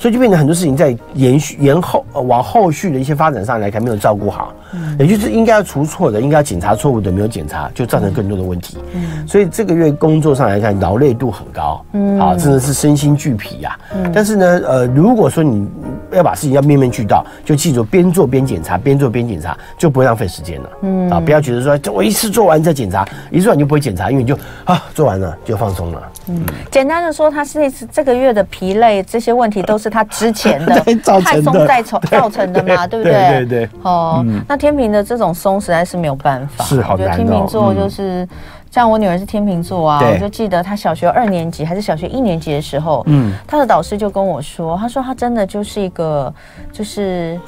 [0.00, 4.54] 所以就变成很多事情在延续、延后、呃，往后续的一些发展上来看没有照顾好，
[4.98, 8.78] 也就是应该要除错的、应该要检查错误的没有检查，就造成更多的问题。
[8.94, 13.78] 嗯，所以这个月工作上来看劳累度很高，嗯，啊，真的是身心俱疲呀。
[13.92, 15.68] 嗯，但是呢，呃，如果说你
[16.12, 20.70] 要把事情要面面俱到，就记住边做边检查，边做边检查，就不会浪费时间了。
[20.82, 26.02] 嗯，啊，不要觉得说我一次做完再检查，一做完就不会检查，因为你就啊做完了就放松了。
[26.28, 29.88] 嗯，简单的说，他是这个月的疲累这些问题都是。
[29.88, 30.74] 他之前的
[31.24, 33.12] 太松再造造成的嘛，对不对？
[33.12, 33.68] 对对对。
[33.82, 36.64] 哦，那天平的这种松实在是没有办法。
[36.64, 37.10] 是，好难哦。
[37.10, 38.28] 我觉得天平座就是，
[38.70, 46.32] 像我女儿是天秤座啊，我就记得她小学二年级还是小学一年级的时候，嗯，她的导师就跟我说，他说她真的就是一个，
[46.72, 47.40] 就是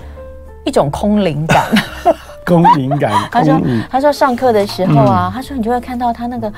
[0.65, 1.67] 一种空灵感，
[2.47, 3.13] 空灵感。
[3.31, 6.53] 他说，他说上课的时候啊，他说你就会看到她那个。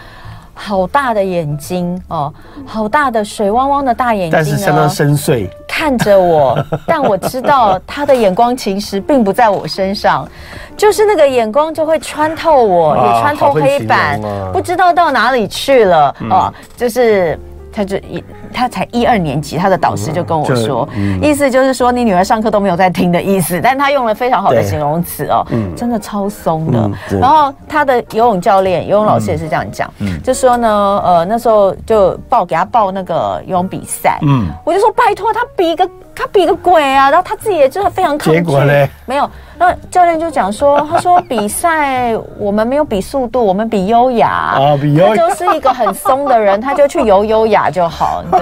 [0.55, 2.33] 好大的眼睛哦，
[2.67, 5.49] 好大的水汪汪的大眼睛，但是相当深邃，
[5.83, 6.57] 看着我。
[6.87, 10.29] 但我知道他的眼光其实并不在我身上，
[10.77, 14.21] 就是那个眼光就会穿透我，也穿透黑板，
[14.53, 17.37] 不知道到哪里去了啊，就是。
[17.75, 26.79] 他就一，他才一二年级，他的导师就跟我说，嗯、意思就是说你女儿上课都没有在听的意思，但他用了非常好的形容词哦，嗯、真的超松的。
[27.11, 30.69] 嗯、然后他的游泳教练、游泳老师也是这样讲，嗯、就说呢，
[31.05, 38.89] 呃，那时候就报给他报那个游泳比赛，嗯，我就说拜托他比个他比个鬼啊，然后他自己也就是非常抗拒，结果呢？
[39.07, 39.29] 没有。
[39.59, 44.29] 那教练就讲说，他说比赛我们没有比速度，我们比优雅。
[44.29, 45.15] 啊，比优雅。
[45.15, 48.25] 他就是一个很松的人，他就去游优雅就好。
[48.33, 48.42] 对，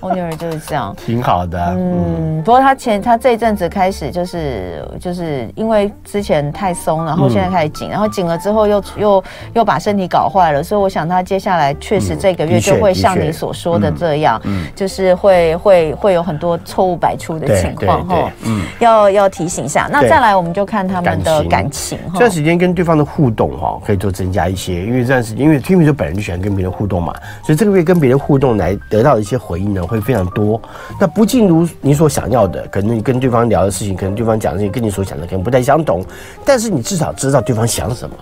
[0.00, 1.58] 我女儿就是这样， 挺好的。
[1.76, 9.24] 嗯，不过她前她这一阵子开始就是就是因为之前太松，然后现在开始紧，然后紧了之后又又
[9.54, 14.40] 又把身体搞坏了，所以我想她接下来确实这个月就会像你所说的这样，
[14.74, 18.30] 就是会会会有很多错误百出的情况哈。
[18.44, 19.88] 嗯，要要提醒一下。
[19.90, 20.48] 那再来我们。
[20.58, 27.12] 就看他们的感情，这段时间跟对方的互动哈，可以多增加一些，因为这段时间，因为天秤座本人就喜欢跟别人互动嘛，
[27.44, 30.60] 所以这个月跟别人互动来得到的一些回应呢，会非常多。
[30.98, 36.04] 那不尽如你所想要的，可能你跟对方聊的事情，可能对方讲的事情跟你所想的可能不太相同，
[36.44, 38.16] 但是你至少知道对方想什么。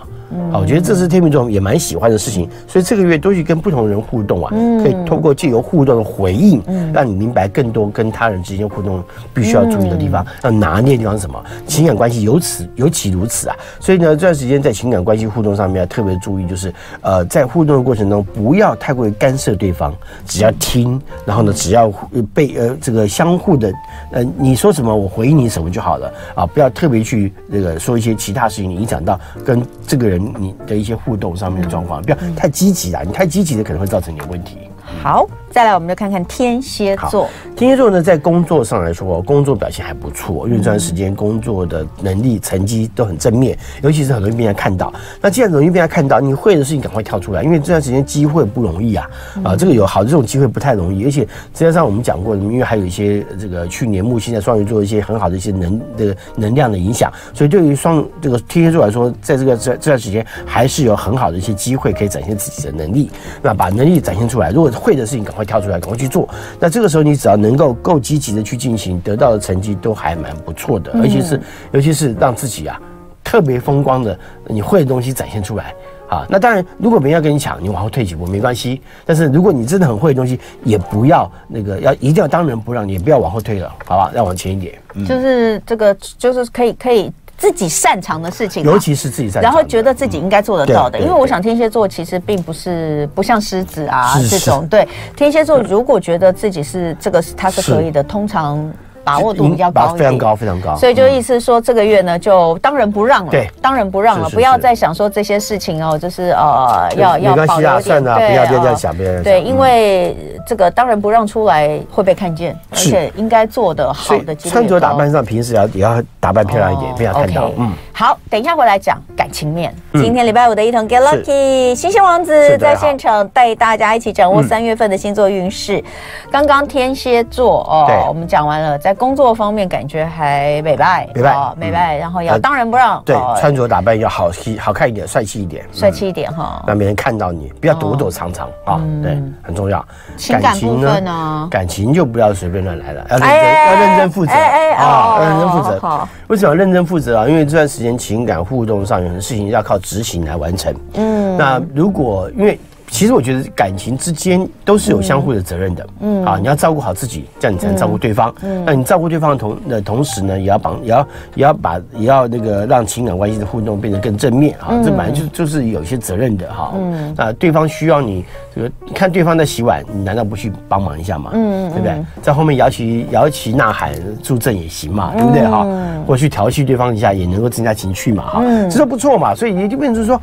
[0.51, 4.49] 好，我觉得这是天秤座也蛮喜欢的事情，所以这个月都去跟不同人互动啊，
[4.83, 6.61] 可以通过借由互动的回应，
[6.93, 9.01] 让你明白更多跟他人之间互动
[9.33, 13.55] 必须要注意的地方，要拿捏的地方是什么，情感关系由此尤其如此啊。
[13.79, 19.93] 所以呢，这段时间在情感关系互动上面要特别注意，就是呃，在互动的过程中不要太过于干涉对方，
[20.25, 21.89] 只要听，然后呢，只要
[22.33, 23.71] 被呃这个相互的
[24.11, 30.16] 呃你说什么我回应你什么就好了啊，不要特别去这个说一些其他事情，影响到跟这个人。
[30.17, 34.57] 你的一些互动上面的状况，不要太积极了，你太积极的可能会造成你的问题。
[34.83, 35.27] 好。
[35.57, 37.27] 再来，我们就看看天蝎座。
[37.55, 44.93] 天蝎座呢，在工作上来说，工作表现还不错，因为这段时间工作的能力、成绩都很正面，尤其是很容易被人家看到。
[45.19, 49.09] 那既然容易被人家看到，你会的事情赶快跳出来，因为这段时间机会不容易啊。
[49.43, 63.09] 啊，这个有好的这种机会不太容易，而且实际上我们讲过，因为还有一些这个去年木星在双鱼座一些很好的一些能这个能量的影响，所以对于双这个天蝎座来说，在这个这这段时间还是有很好的一些机会可以展现自己的能力。
[63.41, 66.29] 那把能力展现出来，如果会的事情赶快跳出来，赶快去做。
[66.59, 72.79] 那这个时候，你只要能够够积极的去进行，得到的成绩都还蛮不错的，而且是，尤其是让自己啊
[73.23, 75.73] 特别风光的，你会的东西展现出来，
[76.07, 78.81] 啊，那当然，如果别人要跟你抢，你往后退几步没关系。
[79.05, 84.11] 但是如果你真的很会的东西，也不要那个要一定要当仁不让，也不要往后退了，好吧？
[84.15, 84.77] 要往前一点。
[84.93, 90.99] 嗯、就是这个，就是可以可以自己擅长的事情，尤其是自己擅长，然后觉得自己应该做得到的。
[90.99, 97.61] 因为我想天蝎座其实并不是不像狮子啊这种，对天蝎座如果觉得自己是这个他是。
[97.61, 98.73] 可以的，通常。
[99.07, 100.75] 把握度比较高，非常高，非常高。
[100.75, 103.31] 所以就意思说，这个月呢，就当仁不让了。
[103.31, 108.03] 对，当仁不让了，不要再想说这些事情哦，就是呃，要要保留点。
[108.03, 108.97] 对，不要这样想，不要这样想。
[109.23, 117.49] 对，因为这个当仁不让出来会被看见，而且应该做的好的穿着打扮上，平时要也要打扮漂亮一点，不要看到。
[117.57, 119.73] 嗯，好，等一下回来讲感情面。
[119.93, 125.81] 今天礼拜五的一同 Get Lucky，星星王子在现场带大家一起掌握三月份的星座运势。
[126.29, 128.96] 刚刚天蝎座哦，我们讲完了，在。
[128.97, 139.85] 工作方面感觉还美拜，美拜，美拜，然后要当仁不让，对，穿着打扮要好气、好看一点，帅气一点，帅气一点哈，让别人看到你，不要躲躲藏藏啊，对，很重要。
[140.17, 141.47] 情感部分呢？
[141.49, 146.07] 感情就不要随便乱来了，要认真，要认真负责啊，要认真负责。
[146.27, 147.27] 为什么要认真负责啊？
[147.27, 150.73] 因为这段时间情感互动上有很多事情要靠执行来完成。
[150.95, 152.59] 嗯，那如果因为。
[152.89, 158.33] 其实我觉得感情之间都是有相互的责任的，嗯，啊，你要照顾好自己，这样你才能照顾对方。
[158.41, 166.71] 嗯，那你照顾对方的同的同时呢，也要帮，也要也要把也要那个让情感关系的互动变得更正面啊，这本来就就是有一些责任的哈。
[166.75, 171.31] 嗯，那，对方需要你这个看对方在洗碗，你难道不去帮忙一下吗？
[171.33, 171.93] 嗯，对不对？
[172.21, 173.91] 在后面摇旗摇旗呐喊
[174.23, 175.67] 助阵也行嘛，对不对哈？
[176.07, 179.35] 或去调戏对方一下，也能够增加情趣嘛，哈，这都不错嘛。
[179.35, 180.19] 所以也就变成说。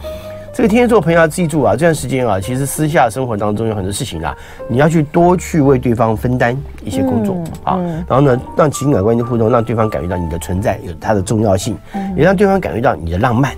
[0.55, 4.33] 这个天蝎座朋友要记住啊，这段时间啊，其实私下生活当中有很多事情啊，
[4.69, 7.77] 你要去多去为对方分担一些工作啊，
[8.09, 11.77] 然后呢，让情感关系互动，让对方感觉到你的存在有它的重要性，
[12.17, 13.53] 也让对方感觉到你的浪漫。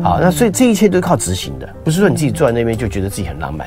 [0.00, 3.66] 好，那所以这一切都是靠执行的，不是说你自己坐在那边就觉得自己很浪漫。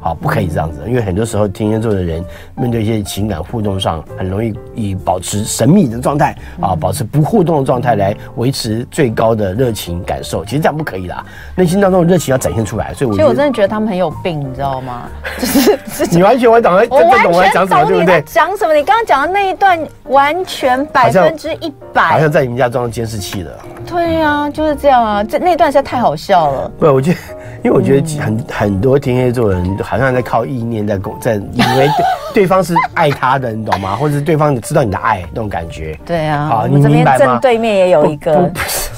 [0.00, 2.24] 好，不可以这样子，因为很多时候天蝎座的人
[2.56, 10.44] 面对一些情感互动上，很容易以保持神秘的状态啊，保持不互动的状态来维持最高的热情感受。
[10.44, 12.94] 其实这样不可以啦，内心当中的热情要展现出来。
[12.94, 15.08] 所以我觉得，其实我真的觉得他们很有病，你知道吗？
[15.38, 15.78] 就是
[16.10, 18.22] 你完全我懂，我完全懂讲什么，对不对？
[18.22, 18.72] 讲什么？
[18.74, 23.52] 你刚刚讲的那一段完全百分之一百，好像在你们家装监视器了。
[23.90, 26.70] 对呀，就是这样啊，这那段实在太好笑了。
[26.78, 27.18] 不，我觉得。
[27.62, 33.94] 因为我觉得很很多天蝎座人好像在靠意念在攻，在以为对 对方是爱他的，你懂吗？
[33.96, 35.94] 或者是对方知道你的爱那种感觉。
[36.06, 37.26] 对啊，好，你明白吗？
[37.26, 38.50] 正对面也有一个，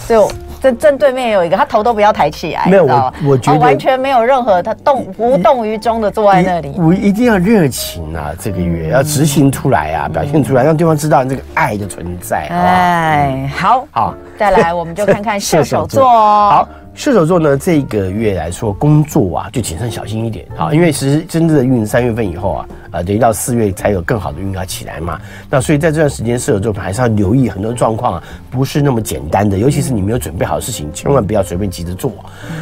[0.07, 0.31] 就
[0.63, 2.67] 正正对面有一个，他头都不要抬起来。
[2.67, 6.73] 没有，我我觉得完全没有任何，他动无动于衷的坐在那里。
[6.79, 12.47] 我一定要热情啊，这个月要执行出来啊，表现出来，让对方知道这个爱的存在。
[12.47, 16.49] 哎，好好，再来我们就看看 射手座哦。
[16.51, 16.69] 好。
[16.95, 25.19] 射手座呢，这个月来说工作啊，就谨慎小心一点啊，因为其实真正的运三月份以后啊，呃，等于到四月才有更好的运要起来嘛。
[25.49, 32.13] 那所以在这段时间，射手座还是要留意很多状况啊，不是那么简单的，尤其是你没有准备好的事情，千万不要随便急着做。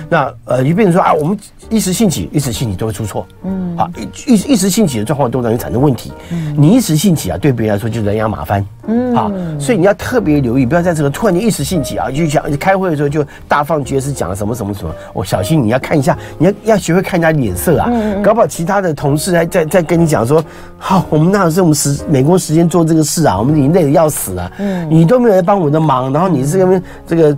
[0.08, 1.36] 那呃，就变成说啊，我们
[1.68, 3.26] 一时兴起，一时兴起都会出错。
[3.42, 3.90] 嗯，好，
[4.26, 6.12] 一一时兴起的状况都容易产生问题。
[6.30, 8.64] 嗯，你一时兴起啊，对别人来说就是人仰马翻。
[8.90, 14.11] 嗯，好，所以你要特别留意，不要在这个突然间一时兴起啊，就想开会的时候就大放厥词。
[14.11, 20.44] 讲了什么什么什么，我小心你要看一下，你要要学会看人家脸色啊，嗯、搞不好其他的同事还在在跟你讲说，
[20.76, 27.37] 好，我们那是我们时美国时间做这个事啊，我们已经累得要死了，嗯，你都没有来帮我的忙，然后你这边这个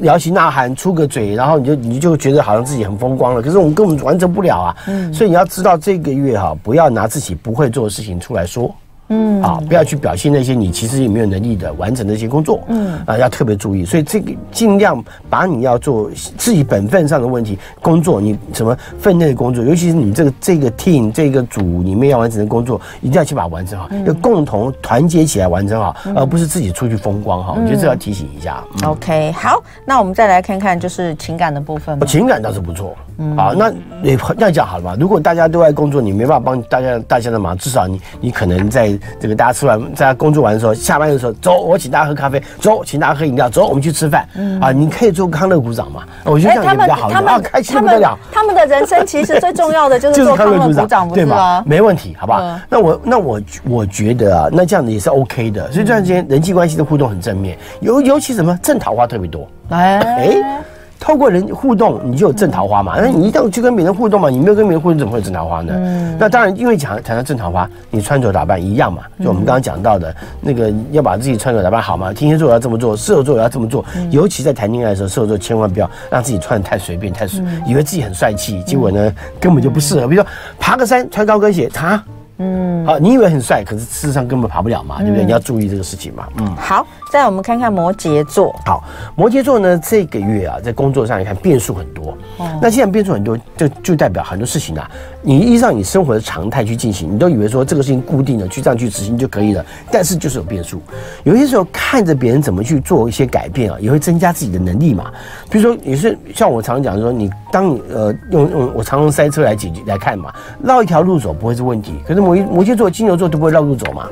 [0.00, 8.74] 摇旗呐喊出个嘴，然后你就你就觉得好像自己很风光了，可是我们根本完成不了啊，嗯，所以你要知道这个月哈，不要拿自己不会做的事情出来说。
[9.12, 13.84] 嗯，啊，不要去表现那些你其实也没有能力的完成的一些工作，嗯，啊，要特别注意。
[13.84, 27.54] 所以这个尽量把你要做自己本分上的问题工作，你什么分内的工作，尤其是你这个这个 team 这个组里面要完成的工作，一定要去把它完成好，要共同团结起来完成好，而不是自己出去风光哈。
[27.54, 28.64] 我觉得这要提醒一下。
[28.84, 32.00] OK，好，那我们再来看看就是情感的部分。
[32.06, 33.70] 情感倒是不错，嗯，好，那
[34.02, 34.96] 你这样讲好了吧？
[34.98, 38.98] 如果大家都在工作，你没办法帮大家大家的忙，至少你你可能在。
[39.20, 44.28] 这个大家吃完，在家工作完的时候，下班的时候，走，我请大家喝咖啡，走，请大家喝饮料，走，我们去吃饭。
[44.34, 46.02] 嗯啊，你可以做康乐鼓掌嘛？
[46.24, 47.10] 我觉得这样也比较好。
[47.10, 48.18] 他们开心不得了。
[48.30, 51.62] 他们的人生其实最重要的就是做康乐鼓掌，对吗？
[51.66, 52.58] 没问题，好不好？
[52.68, 55.70] 那我那我我觉得啊，那这样子也是 OK 的。
[55.72, 59.48] 所以这段时间人际关系的互动很正面，尤尤其什么正桃花特别多。
[59.70, 60.62] 哎。
[61.02, 62.94] 透过人互动，你就有正桃花嘛。
[62.96, 65.74] 那你一定要去跟别人互动嘛，你没有跟别人互动，怎么会有正桃花呢？
[65.76, 69.02] 嗯，那当然，因为讲谈到正桃花，你穿着打扮一样嘛。
[69.20, 72.12] 就我们刚刚讲到的那个，要把自己穿着打扮好嘛。
[72.12, 73.84] 天蝎座要这么做，射手座也要这么做。
[74.12, 80.06] 尤其在谈恋爱的时候，射手座千万不要让自己穿的太随便、太随，以为自己很帅气，结果呢根本就不适合。
[80.06, 82.00] 比如说爬个山，穿高跟鞋，他。
[82.38, 85.24] 嗯，好，你以为很帅，可是事实上根本爬不了嘛，对不对？
[85.24, 86.26] 你要注意这个事情嘛。
[86.38, 88.58] 嗯，好，再我们看看摩羯座。
[88.64, 88.82] 好，
[89.14, 92.16] 摩羯座呢，这个月啊，在工作上你看变数很多。
[92.38, 94.90] 哦，那既然变数很多，就就代表很多事情啊，
[95.20, 100.80] 你依照你生活的常态去进行，你都以为说这个事情固定的去这样去执行就可以了，但是就是有变数。
[101.22, 105.12] 有些时候看着别人怎么去做一些改变啊，也会增加自己的能力嘛。
[105.50, 110.32] 比如说，也是像我常讲说，你当你呃用用我常用塞车来解决来看嘛，
[110.62, 114.08] 绕一条路走不会是问题，可是摩摩羯座、金牛座都不会绕路走嘛。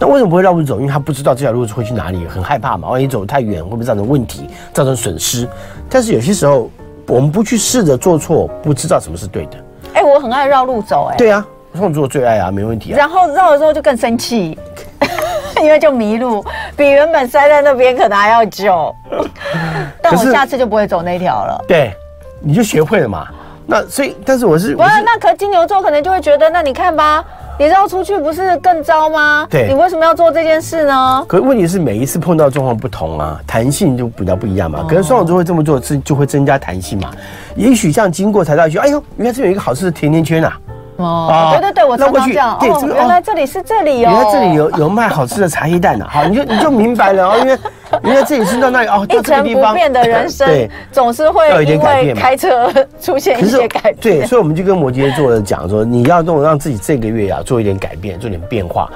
[0.00, 0.80] 那为什么不会绕路走？
[0.80, 2.88] 因为他不知道这条路会去哪里，很害怕嘛。
[2.88, 5.46] 万一走太远，会不会造成问题，造成损失？
[5.90, 6.70] 但是有些时候，
[7.06, 9.58] 我们不去试着做错，不知道什么是对的。
[9.92, 11.16] 哎、欸，我很爱绕路走、欸，哎。
[11.18, 12.96] 对啊，双子座最爱啊，没问题啊。
[12.96, 14.58] 然后绕的时候就更生气，
[15.60, 16.42] 因为就迷路，
[16.78, 18.94] 比原本塞在那边可能还要久。
[20.00, 21.62] 但我下次就不会走那条了。
[21.68, 21.92] 对，
[22.40, 23.28] 你就学会了嘛。
[23.70, 27.24] 那所以，但是我是，不是，那可金牛座可能就会觉得，那你看吧。
[27.58, 29.46] 你绕出去不是更糟吗？
[29.50, 31.22] 对，你为什么要做这件事呢？
[31.28, 34.80] 可是问题是每一次碰到状况不同啊，弹性就比较不一样嘛。
[34.80, 37.10] 哦、可能双子座会这么做，是就会增加弹性嘛。
[37.56, 40.58] 也许像经过才到一句，哎呦，原来这有一个好吃的甜甜圈啊。
[41.00, 42.56] 哦，对对对，我常常这样。
[42.60, 44.10] 对，原来这里是这里哦。
[44.10, 46.06] 原来这里有有卖好吃的茶叶蛋呢。
[46.08, 47.58] 好，你就你就明白了哦，因为
[48.02, 49.06] 原来这里是到那里哦。
[49.10, 52.14] 一成不变的人生，对，总是会有一点改变。
[52.14, 53.96] 开车出现一些改变。
[54.00, 58.88] 对，所以我们就跟摩羯座的讲说，你要弄让自己这个月啊做一点改变，做点变化。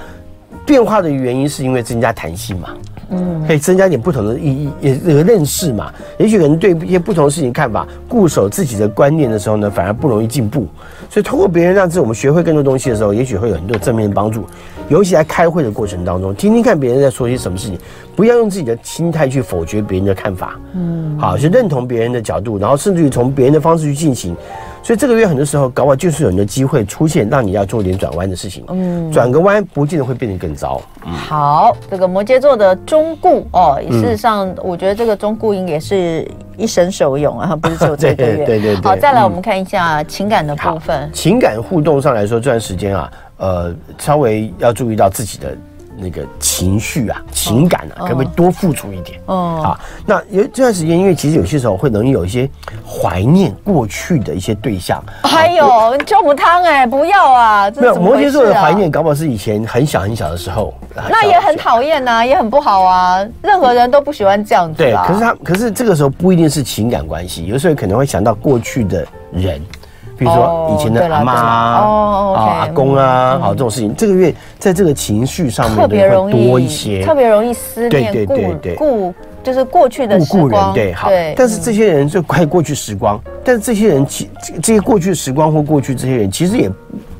[0.64, 2.70] 变化的原因是因为增加弹性嘛。
[3.14, 5.92] 嗯，可以增加一点不同的意义，也这个认识嘛。
[6.18, 10.66] 也许可能对一些不同的事情看法，固守自己的观念的时候呢，反而不容易进步。
[11.08, 14.44] 所以通过别人让自己我们学会更多东西的时候，也许会有很多正面的帮助。
[14.88, 17.78] 尤其在开会的过程当中，听听看别人在说些什么事情，
[18.16, 20.58] 不要用自己的心态去否决别人的看法。
[20.74, 24.36] 嗯，好，去认同别人的角度，然后甚至于从别人的方式去进行。
[24.84, 28.62] 所以这个月很多时候，搞不好就是有你的机会出现，让你要做点转弯的事情。
[28.68, 30.78] 嗯，转个弯不见得会变得更糟。
[31.06, 38.36] 嗯，好，这个摩羯座的中固哦，事实上，我觉得这个中固应也是一生受用啊，不是只有这个月。
[38.44, 38.82] 对对对。
[38.82, 41.10] 好，再来我们看一下情感的部分。
[41.14, 45.56] 情感互动上来说，这段时间啊，呃，稍微要注意到自己的。
[45.96, 49.20] 那个情绪啊，情感啊，可不可以多付出一点？
[49.26, 52.48] 哦，啊，那有这段时间，因为其实有些时候会容易有一些
[52.86, 55.02] 怀念过去的一些对象。
[55.22, 57.70] 还有就母汤哎，不要啊！
[57.76, 60.74] 没有摩羯座的怀念，搞不好是以前很小很小的时候。
[61.08, 63.24] 那也很讨厌呐，也很不好啊。
[63.42, 64.78] 任何人都不喜欢这样子。
[64.78, 69.60] 对，可是他，可是这个时候不一定是情感关系，有时候可能会想到过去的人。
[70.16, 79.12] 比如说以前的阿妈啊、阿公啊，好这种事情，这个月在这个情绪上面特别容易多一些，特别容易思念，对对对对，故
[79.42, 81.10] 就是过去的故人，对好。
[81.36, 84.30] 但是这些人就怪过去时光，但是这些人其
[84.62, 86.70] 这些过去的时光或过去这些人，其实也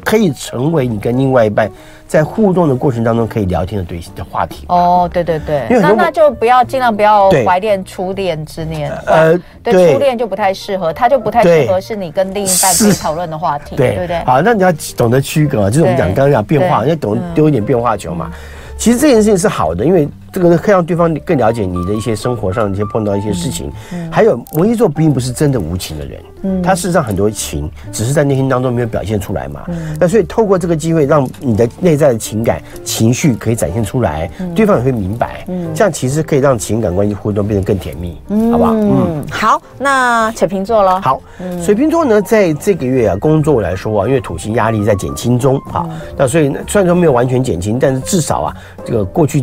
[0.04, 1.70] 可以成为你跟另外一半。
[2.06, 13.96] 在互动的过程当中，可以聊天的对的话题哦，对对对，那那就不要尽量不要怀念初恋之念，呃，对，初恋就不太适合，他就不太适合是你跟另一半可以讨论的话题，对。
[13.96, 14.22] 不对？
[14.24, 18.30] 好，那你要懂得区隔，就是我们讲刚刚讲变化，要懂丢一点变化球嘛。
[18.76, 20.08] 其实这件事情是好的，因为。
[20.34, 38.72] 这个可以让对方更了解你的一些生活上的一些碰到一些事情，嗯嗯、还有摩羯座并不是真的无情的人，嗯，他事实上很多情只是在内心当中没有表现出来嘛，嗯，那所以透过这个机会，让你的内在的情感情绪可以展现出来，嗯、对方也会明白，嗯，这样其实可以让情感关系互动变得更甜蜜，嗯，好不好？
[38.74, 49.38] 嗯，好，那水瓶座了，好，嗯、水瓶座呢，在这个月啊，工作来说啊，因为土星压力在减轻中，好，嗯、那所以虽然说没有完全减轻，但是至少啊，这个过去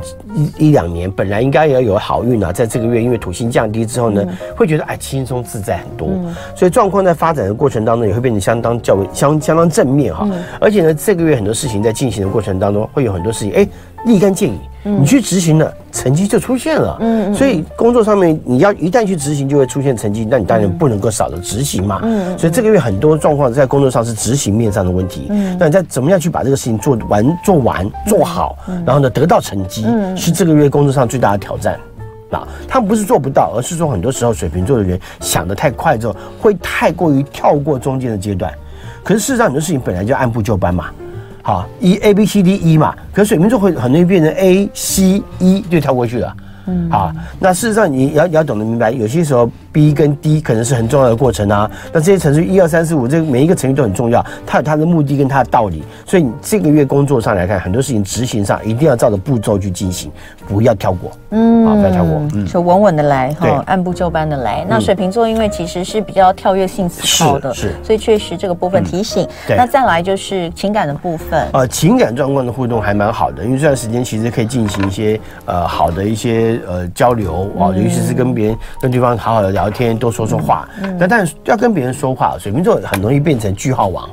[0.58, 1.62] 一一两年本来应该。
[1.62, 4.26] 也要有好运啊，在这个月，因为土星降低之后呢，
[4.58, 6.10] 会觉得哎轻松自在很多，
[6.56, 10.28] 所以状况在发展的过程当中也会变得相当较为相相当正面哈。
[10.60, 13.66] 而且呢，这个月很多事情在进行的过程当中，会有很多事情哎
[14.06, 16.98] 立竿见影，你去执行了，成绩就出现了。
[17.02, 22.00] 嗯，所以工作上面你要一旦去执行，就会出现成绩，那你当然不能够少了执行嘛。
[22.04, 25.28] 嗯，所以这个月很多状况在工作上是执行面上的问题。
[25.30, 29.86] 嗯，那你在怎么样去把这个事情做完、做完、做好，然后呢得到成绩，
[30.16, 31.80] 是这个月工作上最大的挑战。
[32.32, 38.52] 啊，他们不是做不到，而是说很多时候水瓶座的人想得太快之后，会太过于跳过中间的阶段。
[39.04, 40.86] 可是事实上很多事情本来就按部就班嘛。
[41.44, 46.36] 好，一 A B C D E 嘛，可是水瓶座会很容易变成 A C E 就跳过去了。
[46.68, 51.70] 嗯，好，那事实上你要你要懂得明白，有些时候 B 跟 D 可能是很重要的过程啊。
[51.92, 55.84] 那这些程序一二三四五，这每一个程序都很重要，它有它的目的跟它的道理。
[56.06, 60.12] 所以你这个月工作上来看，很多事情执行上一定要照着步骤去进行，
[60.48, 61.12] 不要跳过。
[61.30, 64.66] 嗯，啊，不要跳过，嗯，就稳稳的来哈，按部就班的来。
[64.68, 69.28] 那水瓶座因为其实是比较跳跃性思考的，是，所以确实这个部分提醒。
[69.48, 71.48] 对，那再来就是情感的部分。
[71.54, 80.68] 呃，情感状况的互动还蛮好的，因为这段时间其实可以进行一些呃好的一些呃交流啊，尤其是跟别人跟对方好好的聊天，多说说话。
[80.82, 84.10] 嗯，那但是要跟别人说话，水瓶座很容易变成句号王。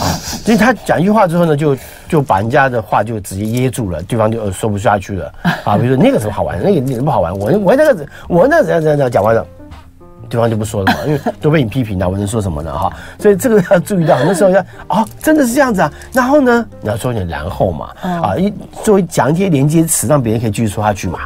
[0.00, 0.10] 啊，
[0.44, 1.76] 所以他讲一句话之后呢，就
[2.08, 5.32] 就把人家的话就直接噎住了，对方就说不下去了
[5.64, 5.76] 啊。
[5.76, 9.46] 比如说那个什么好玩，那个那个不好玩，我我那个我那怎样怎样怎样讲完了，
[10.28, 12.76] 对方就不说了嘛，因为都被你批评了，我能说什么呢？
[12.76, 15.92] 哈，所以这个要注意到，那时候要哦，真的是这样子啊。
[16.12, 21.20] 然后呢，你要说点然后嘛，啊，一作为讲一些连接词，让别人可以继续说下去嘛。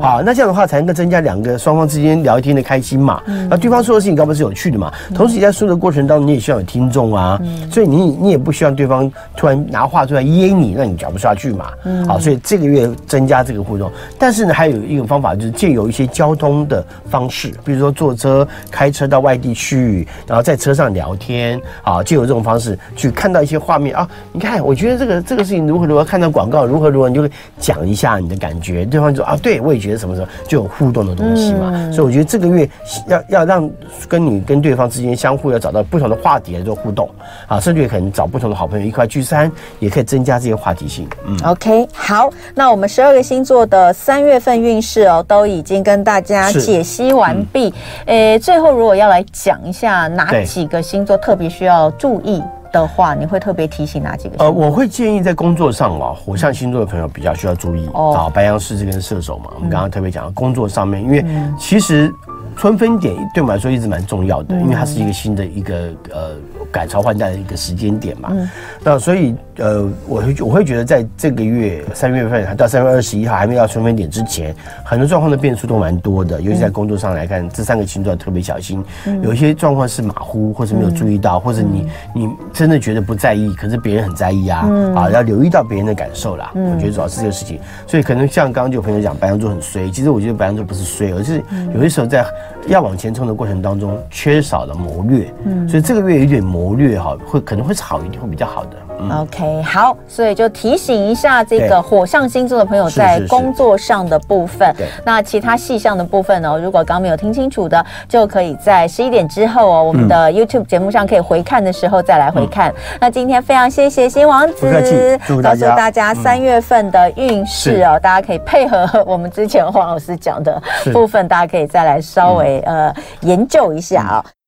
[0.00, 3.22] 好，那这样的话才能够增加两个双方之间聊天的开心嘛。
[3.48, 4.92] 那对方说的事情高不是有趣的嘛？
[5.14, 7.38] 同时你在说的过程当中，你也需要有听众啊。
[7.42, 11.70] 嗯所以你你也不希望对方突然拿话出来噎你，让你讲不下去嘛。
[11.84, 13.90] 嗯好，所以这个月增加这个互动。
[14.18, 24.08] 但是呢，还有一个方法就是借由一些交通的方式，比如说坐车、开车到外地去，然后在车上聊天啊，借由这种方式去看到一些画面啊。
[24.32, 28.84] 你看，我觉得这个这个事情如何如何，看到广告如何如何，你就会讲一下你的感觉。
[28.86, 29.59] 对方就说啊，对。
[29.60, 32.68] 我也觉得什么什么就有互动的东西嘛，嗯、所以我觉得这个月
[33.06, 33.70] 要要让
[34.08, 37.08] 跟你跟对方之间相互要找到不同的话题来做互动
[37.46, 41.08] 啊，甚至也可能找不同的好朋友一块聚餐，也可以增加这些话题性。
[41.26, 47.72] 嗯，OK，好，那我们十二个星座的三月份运势哦，都已经跟大家解析完毕。
[48.06, 52.42] 诶、嗯欸，最后如果要来讲一下哪几个星座特别需要注意？
[52.72, 54.36] 的话，你会特别提醒哪几个？
[54.38, 58.30] 呃，我会建议在工作上啊，火象星座的朋友比较需要注意、哦、啊。
[58.30, 61.24] 白羊、狮子跟射手嘛，我们刚刚特别讲工作上面，因为
[61.58, 62.12] 其实
[62.56, 65.74] 春分点对我们来说一直蛮重要的，因为它是一个新的一个
[66.12, 66.36] 呃。
[66.72, 68.48] 改朝换代的一个时间点嘛，嗯、
[68.84, 74.54] 那所以呃，我会我会觉得在这个月三月份还到三月二十一号还没到春分点之前，
[74.84, 86.50] 很多状况的变数都蛮多的，尤其在工作上来看，这三个星座特别小心，嗯、有一些状况是马虎或是没有注意到，嗯、或者你你真的觉得不在意，可是别人很在意啊，嗯、啊，要留意到别人的感受啦。
[86.54, 91.42] 嗯、我觉得主要是这个事情，所以可能像刚刚就有朋友讲白羊座很衰，其实我觉得白羊座不是衰，而是
[91.74, 92.24] 有些时候在
[92.66, 96.70] 要往前冲的过程当中缺少了谋略，嗯，所以这个月有点谋。
[96.70, 98.76] 略哈，会可能会是好一点，会比较好的。
[99.02, 104.74] 嗯、OK，好，所以就提醒一下这个火象星座的朋友，在工作上的部分。
[104.76, 106.58] 对，那其他细项的部分呢？
[106.58, 112.70] 如果刚没有听清楚的，就可以在十一点之后哦，我们的 YouTube 节目上可以回看的时候再来回看。
[112.70, 120.60] 嗯、那今天非常谢谢新王子，告诉大家三月份的运势哦，嗯、大家可以配合我们之前黄老师讲的
[120.92, 124.39] 部分，大家可以再来稍微呃研究一下啊、哦。